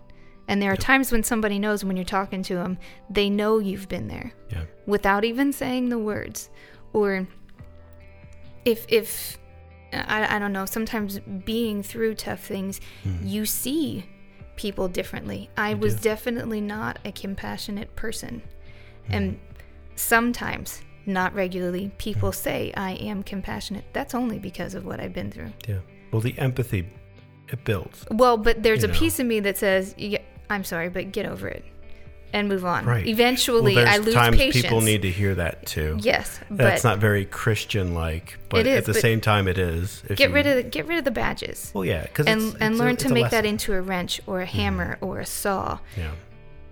[0.49, 2.78] and there are times when somebody knows when you're talking to them
[3.11, 4.32] they know you've been there.
[4.51, 6.51] Yeah, without even saying the words.
[6.93, 7.26] Or
[8.64, 9.38] if if
[9.93, 13.16] I, I don't know sometimes being through tough things hmm.
[13.22, 14.07] you see
[14.57, 15.51] people differently.
[15.57, 16.03] I was do.
[16.03, 18.43] definitely not a compassionate person.
[19.07, 19.12] Hmm.
[19.12, 19.40] And
[19.95, 22.36] sometimes not regularly people hmm.
[22.36, 23.84] say i am compassionate.
[23.93, 25.53] That's only because of what i've been through.
[25.68, 25.80] Yeah.
[26.12, 26.88] Well, the empathy
[27.49, 28.07] it builds.
[28.11, 28.95] well but there's a know.
[28.95, 30.20] piece of me that says "Yeah,
[30.53, 31.65] i'm sorry but get over it
[32.35, 33.07] and move on Right.
[33.07, 35.99] eventually well, i lose times patience people need to hear that too.
[36.01, 39.59] yes but That's not very Christian like, but It is, at the same time, it
[39.59, 40.03] is.
[40.15, 42.79] Get you- rid of the, get rid of the badges Well, yeah, because and and
[42.79, 46.13] learn to make that into a wrench or a hammer or a saw Yeah,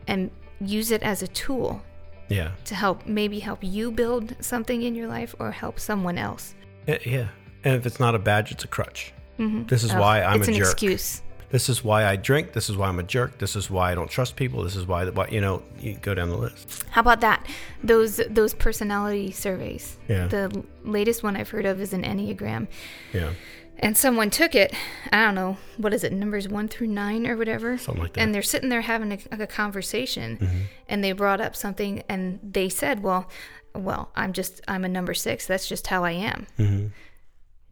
[0.07, 1.83] and use it as a tool
[2.29, 6.55] yeah, to help maybe help you build something in your life or help someone else.
[6.87, 7.29] yeah, yeah.
[7.65, 9.13] And if it's not a badge, it's a crutch.
[9.39, 9.69] Mhm.
[9.69, 10.49] This is Oh, why I'm a jerk.
[10.49, 10.67] it's a an jerk.
[10.73, 11.23] excuse.
[11.51, 12.53] This is why I drink.
[12.53, 13.39] This is why I'm a jerk.
[13.39, 14.63] This is why I don't trust people.
[14.63, 16.85] This is why, why you know, you go down the list.
[16.91, 17.45] How about that?
[17.83, 19.97] Those those personality surveys.
[20.09, 20.29] Yeah.
[20.29, 22.69] The latest one I've heard of is an Enneagram.
[23.13, 23.33] Yeah,
[23.81, 24.73] And someone took it,
[25.13, 27.77] I don't know, what is it, numbers one through nine or whatever?
[27.79, 28.21] Something like that.
[28.21, 30.59] And they're sitting there having a, a conversation Mm-hmm.
[30.89, 33.29] and they brought up something and they said, well,
[33.75, 35.47] well, I'm just, I'm a number six.
[35.47, 36.47] That's just how I am.
[36.57, 36.87] hmm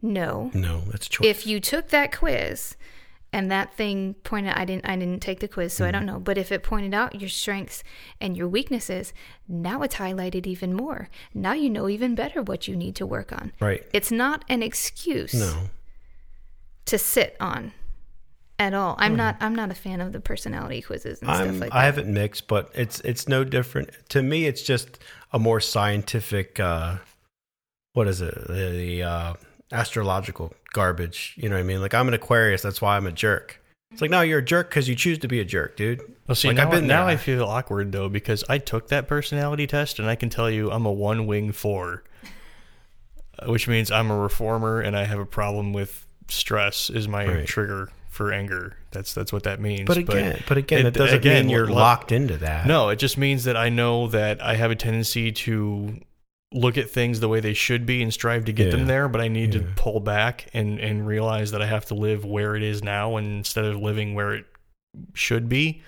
[0.01, 0.51] No.
[0.53, 1.25] no, that's choice.
[1.27, 2.75] If you took that quiz
[3.31, 5.93] and that thing pointed, I didn't, I didn't take the quiz, so I Mm-hmm.
[5.97, 6.19] don't know.
[6.19, 7.83] But if it pointed out your strengths
[8.19, 9.13] and your weaknesses,
[9.47, 11.09] now it's highlighted even more.
[11.33, 13.51] Now you know even better what you need to work on.
[13.59, 13.83] right?
[13.93, 15.69] It's not an excuse No,
[16.85, 17.71] to sit on
[18.57, 18.95] at all.
[18.97, 21.59] I'm not I'm not a fan of the personality quizzes and stuff I'm.
[21.59, 24.45] like I have it mixed, but it's it's no different to me.
[24.45, 24.99] It's just
[25.31, 26.59] a more scientific.
[26.59, 26.97] uh
[27.93, 28.33] What is it?
[28.47, 29.33] The, the uh,
[29.71, 31.33] astrological garbage.
[31.37, 31.81] You know what I mean?
[31.81, 32.61] Like I'm an Aquarius.
[32.61, 33.61] That's why I'm a jerk.
[33.91, 36.01] It's like no, you're a jerk because you choose to be a jerk, dude.
[36.27, 37.13] Well, see, Like, now, I've been now there.
[37.13, 40.71] I feel awkward though because I took that personality test and I can tell you
[40.71, 42.03] I'm a one wing four,
[43.39, 47.25] uh, which means I'm a reformer and I have a problem with stress is my
[47.25, 47.47] Right.
[47.47, 48.77] trigger for anger.
[48.91, 49.87] That's that's what that means.
[49.87, 52.67] But again, but, again, it, it- doesn't again, mean you're lo- locked into that.
[52.67, 55.99] no, it just means that I know that I have a tendency to
[56.51, 58.71] look at things the way they should be and strive to get Yeah.
[58.71, 59.07] them there.
[59.07, 62.55] But I need to pull back and and realize that I have to live where
[62.55, 64.45] it is now instead of living where it
[65.13, 65.81] should be.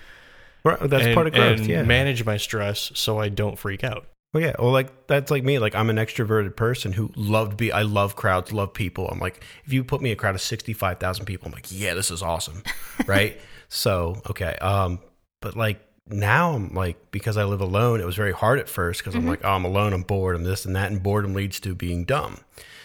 [0.64, 1.58] Right, that's and, part of growth.
[1.58, 1.82] and yeah.
[1.82, 4.06] manage my stress so I don't freak out.
[4.32, 4.54] Well, yeah.
[4.58, 5.58] Well, like that's like me.
[5.58, 7.72] Like I'm an extroverted person who loved be.
[7.72, 9.08] I love crowds, love people.
[9.08, 11.52] I'm like, if you put me in a crowd of sixty five thousand people, I'm
[11.52, 12.62] like, yeah, this is awesome,
[13.06, 13.38] right?
[13.68, 15.00] So okay, um,
[15.40, 19.00] but like now I'm like because I live alone, it was very hard at first
[19.00, 21.60] because I'm like, oh, I'm alone, I'm bored, I'm this and that, and boredom leads
[21.60, 22.38] to being dumb.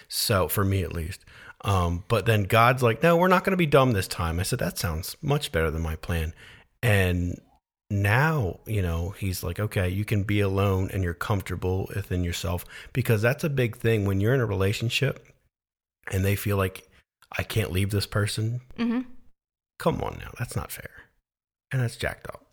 [0.08, 1.26] So for me at least.
[1.66, 4.40] Um, but then God's like, no, we're not going to be dumb this time.
[4.40, 6.34] I said that sounds much better than my plan,
[6.84, 7.40] and
[7.90, 12.66] now, you know, he's like, okay, you can be alone and you're comfortable within yourself
[12.92, 15.26] because that's a big thing when you're in a relationship
[16.12, 16.88] and they feel like
[17.38, 18.62] I can't leave this person.
[18.76, 19.02] hmm
[19.80, 20.90] Come on now, that's not fair.
[21.72, 22.47] And that's jacked up.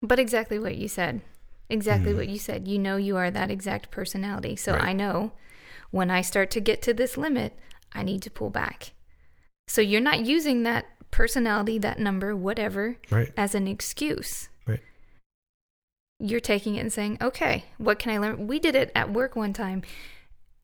[0.00, 1.22] But exactly what you said.
[1.68, 2.16] Exactly Mhm.
[2.16, 2.68] what you said.
[2.68, 4.56] You know you are that exact personality.
[4.56, 4.84] So Right.
[4.84, 5.32] I know
[5.90, 7.58] when I start to get to this limit,
[7.92, 8.92] I need to pull back.
[9.66, 13.32] So you're not using that personality, that number, whatever, Right.
[13.36, 14.48] as an excuse.
[14.66, 14.80] Right.
[16.20, 18.46] You're taking it and saying, okay, what can I learn?
[18.46, 19.82] We did it at work one time,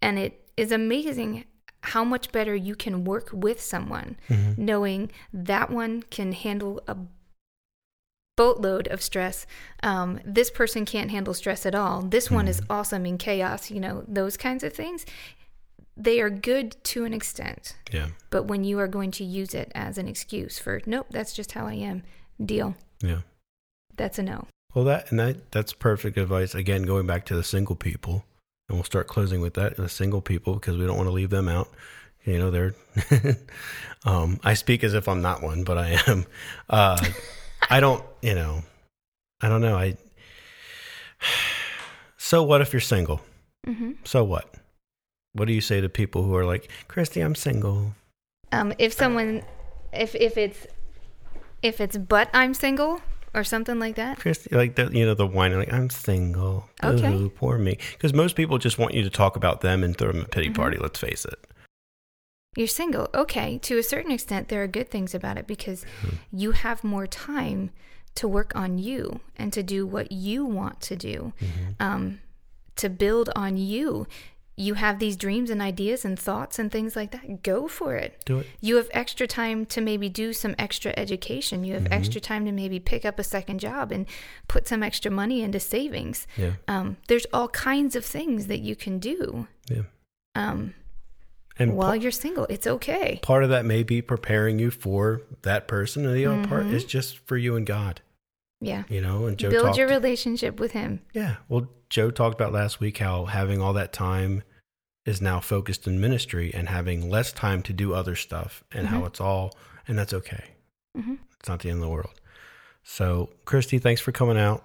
[0.01, 1.45] and it is amazing
[1.83, 4.59] how much better you can work with someone, Mhm.
[4.59, 6.97] knowing that one can handle a
[8.37, 9.47] boatload of stress.
[9.82, 12.03] Um, this person can't handle stress at all.
[12.03, 15.07] This one is awesome in chaos, you know, those kinds of things.
[15.97, 17.76] They are good to an extent.
[17.93, 18.09] Yeah.
[18.30, 21.53] But when you are going to use it as an excuse for, nope, that's just
[21.53, 22.03] how I am,
[22.45, 23.20] deal, Yeah.
[23.97, 24.49] that's a no.
[24.74, 26.53] Well, that and that that's perfect advice.
[26.53, 28.24] Again, going back to the single people,
[28.68, 29.76] and we'll start closing with that.
[29.76, 31.68] The single people because we don't want to leave them out.
[32.24, 32.74] You know, they're.
[34.05, 36.26] um, I speak as if I'm not one, but I am.
[36.68, 36.99] Uh,
[37.71, 38.03] I don't.
[38.23, 38.62] You know,
[39.41, 39.77] I don't know.
[39.77, 39.97] I.
[42.17, 43.21] So what if you're single?
[43.67, 44.55] hmm So what?
[45.35, 47.95] What do you say to people who are like, Christy, I'm single?
[48.51, 49.43] Um, if someone,
[49.93, 50.67] if if it's,
[51.61, 53.01] if it's but I'm single
[53.35, 56.69] or something like that, Christy, like the you know the whining, like I'm single.
[56.83, 57.12] Okay.
[57.12, 57.77] Ooh, poor me.
[57.93, 60.49] Because most people just want you to talk about them and throw them a pity
[60.49, 60.55] Mhm.
[60.55, 60.79] party.
[60.79, 61.39] Let's face it.
[62.57, 63.09] You're single.
[63.14, 66.14] Okay, to a certain extent, there are good things about it because Mhm.
[66.32, 67.70] you have more time
[68.16, 71.32] to work on you and to do what you want to do,
[71.80, 72.20] um,
[72.76, 74.07] to build on you.
[74.57, 77.42] You have these dreams and ideas and thoughts and things like that.
[77.42, 78.22] Go for it.
[78.24, 78.46] Do it.
[78.61, 81.64] You have extra time to maybe do some extra education.
[81.64, 81.92] You have Mhm.
[81.92, 84.07] extra time to maybe pick up a second job and
[84.46, 86.28] put some extra money into savings.
[86.36, 86.52] Yeah.
[86.68, 89.82] Um, there's all kinds of things that you can do Yeah.
[90.36, 90.74] um,
[91.59, 92.46] And while you're single.
[92.50, 93.20] It's okay.
[93.22, 96.72] part of that may be preparing you for that person, and the other part Mhm.
[96.72, 98.00] is just for you and God.
[98.61, 98.84] Yeah.
[98.88, 99.78] You know, and Joe Build talked.
[99.78, 101.00] your relationship with Him.
[101.12, 101.36] yeah.
[101.48, 104.42] Well, Joe talked about last week how having all that time
[105.07, 109.02] is now focused in ministry and having less time to do other stuff, and how
[109.02, 109.07] Mhm.
[109.09, 110.44] it's all, and that's okay.
[110.96, 112.20] hmm It's not the end of the world.
[112.82, 114.64] So, Christy, thanks for coming out.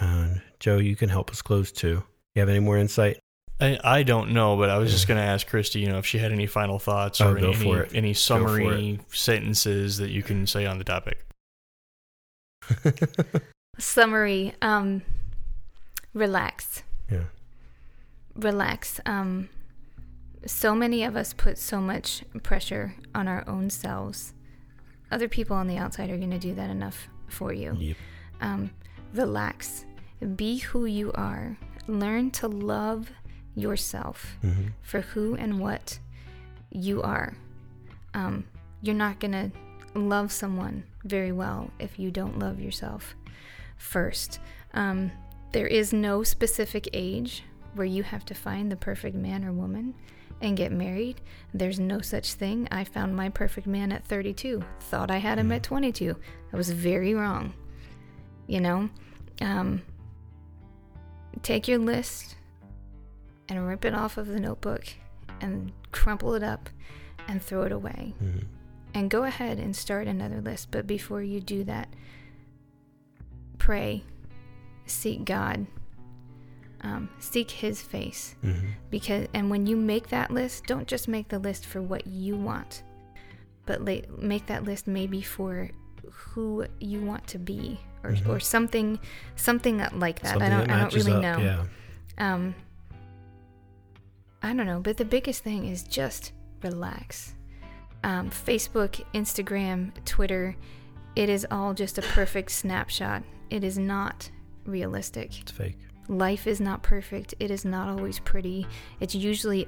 [0.00, 2.02] And Joe, you can help us close too.
[2.34, 3.18] You have any more insight?
[3.60, 6.04] I, I don't know, but I was just going to ask Christy, you know, if
[6.06, 10.46] she had any final thoughts Oh, or go any, any summary sentences that you can
[10.46, 11.24] say on the topic.
[13.78, 15.02] Summary um,
[16.14, 16.82] relax.
[17.10, 17.24] yeah.
[18.34, 19.00] Relax.
[19.06, 19.48] Um,
[20.44, 24.32] so many of us put so much pressure on our own selves.
[25.10, 27.74] Other people on the outside are going to do that enough for you.
[27.78, 27.96] Yep.
[28.40, 28.70] um,
[29.14, 29.84] relax,
[30.36, 33.10] be who you are, learn to love
[33.56, 34.72] yourself Mhm.
[34.82, 35.98] for who and what
[36.70, 37.34] you are.
[38.14, 38.44] Um,
[38.82, 39.50] you're not going to
[39.98, 43.16] love someone very well if you don't love yourself
[43.76, 44.38] first.
[44.74, 45.10] Um,
[45.52, 47.42] there is no specific age
[47.74, 49.94] where you have to find the perfect man or woman
[50.42, 51.20] and get married.
[51.54, 52.68] There's no such thing.
[52.70, 54.62] I found my perfect man at 32.
[54.80, 56.14] Thought I had him at 22.
[56.52, 57.54] I was very wrong.
[58.46, 58.90] You know,
[59.40, 59.82] um,
[61.42, 62.35] take your list
[63.48, 64.84] and rip it off of the notebook
[65.40, 66.68] and crumple it up
[67.28, 68.14] and throw it away.
[68.22, 68.44] Mhm.
[68.94, 70.70] And go ahead and start another list.
[70.70, 71.88] But before you do that,
[73.58, 74.04] pray,
[74.86, 75.66] seek God,
[76.82, 78.36] um, seek His face.
[78.42, 78.70] Mhm.
[78.90, 82.36] Because and when you make that list, don't just make the list for what you
[82.36, 82.82] want,
[83.66, 85.70] but la- make that list maybe for
[86.10, 88.28] who you want to be or, Mhm.
[88.28, 88.98] or something
[89.34, 90.30] something like that.
[90.30, 91.38] Something I don't that I don't really up, know.
[91.38, 91.64] Yeah.
[92.18, 92.54] Um
[94.42, 96.32] I don't know, but the biggest thing is just
[96.62, 97.34] relax.
[98.04, 100.54] Um, Facebook, Instagram, Twitter,
[101.16, 103.22] it is all just a perfect snapshot.
[103.50, 104.30] It is not
[104.64, 105.40] realistic.
[105.40, 105.78] It's fake.
[106.08, 107.34] Life is not perfect.
[107.40, 108.66] It is not always pretty.
[109.00, 109.66] It's usually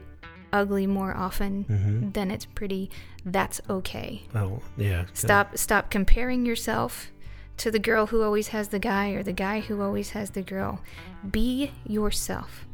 [0.52, 2.12] ugly more often Mhm.
[2.12, 2.90] than it's pretty.
[3.24, 4.22] That's okay.
[4.34, 5.06] Oh, yeah.
[5.14, 7.10] Stop stop comparing yourself
[7.56, 10.42] to the girl who always has the guy or the guy who always has the
[10.42, 10.80] girl.
[11.28, 12.66] Be yourself.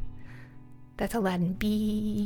[0.97, 1.53] That's Aladdin.
[1.53, 1.67] Be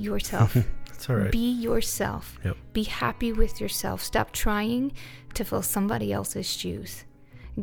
[0.01, 0.53] yourself.
[0.87, 1.31] That's all right.
[1.31, 2.37] Be yourself.
[2.43, 2.57] Yep.
[2.73, 4.01] Be happy with yourself.
[4.03, 4.91] Stop trying
[5.33, 7.05] to fill somebody else's shoes.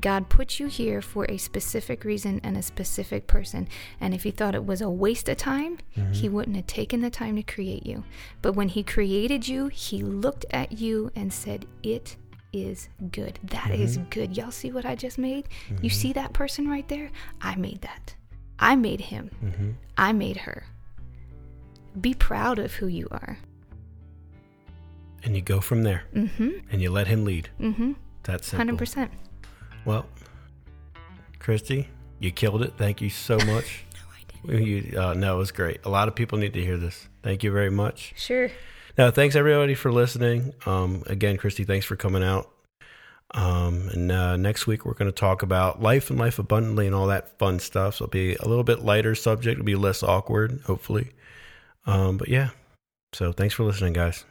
[0.01, 3.67] God put you here for a specific reason and a specific person.
[4.01, 6.13] And if he thought it was a waste of time, Mm-hmm.
[6.13, 8.05] he wouldn't have taken the time to create you.
[8.43, 12.17] But when he created you, he looked at you and said, It
[12.53, 13.39] is good.
[13.45, 14.37] That is good.
[14.37, 15.49] Y'all see what I just made?
[15.81, 17.11] You see that person right there?
[17.41, 18.15] I made that.
[18.59, 19.31] I made him.
[19.43, 19.71] Mm-hmm.
[19.97, 20.65] I made her.
[22.01, 23.39] Be proud of who you are.
[25.25, 26.51] And you go from there Mm-hmm.
[26.71, 27.49] and you let him lead.
[27.61, 27.93] Mm-hmm.
[28.23, 28.59] That's simple.
[28.59, 29.11] Hundred percent.
[29.85, 30.07] Well,
[31.39, 31.89] Christy,
[32.19, 32.75] you killed it.
[32.77, 33.85] Thank you so much.
[34.45, 35.81] No, I You, uh, no, it was great.
[35.85, 37.09] A lot of people need to hear this.
[37.23, 38.15] Thank you very much.
[38.17, 38.51] Sure.
[38.99, 40.55] Now, thanks everybody for listening.
[40.65, 42.51] Um, again, Christy, thanks for coming out.
[43.33, 46.95] Um, and uh, next week we're going to talk about life and life abundantly and
[46.95, 47.97] all that fun stuff.
[47.97, 49.55] So it'll be a little bit lighter subject.
[49.55, 51.11] It'll be less awkward, hopefully.
[51.87, 52.51] Um, but yeah.
[53.13, 54.25] So thanks for listening, guys.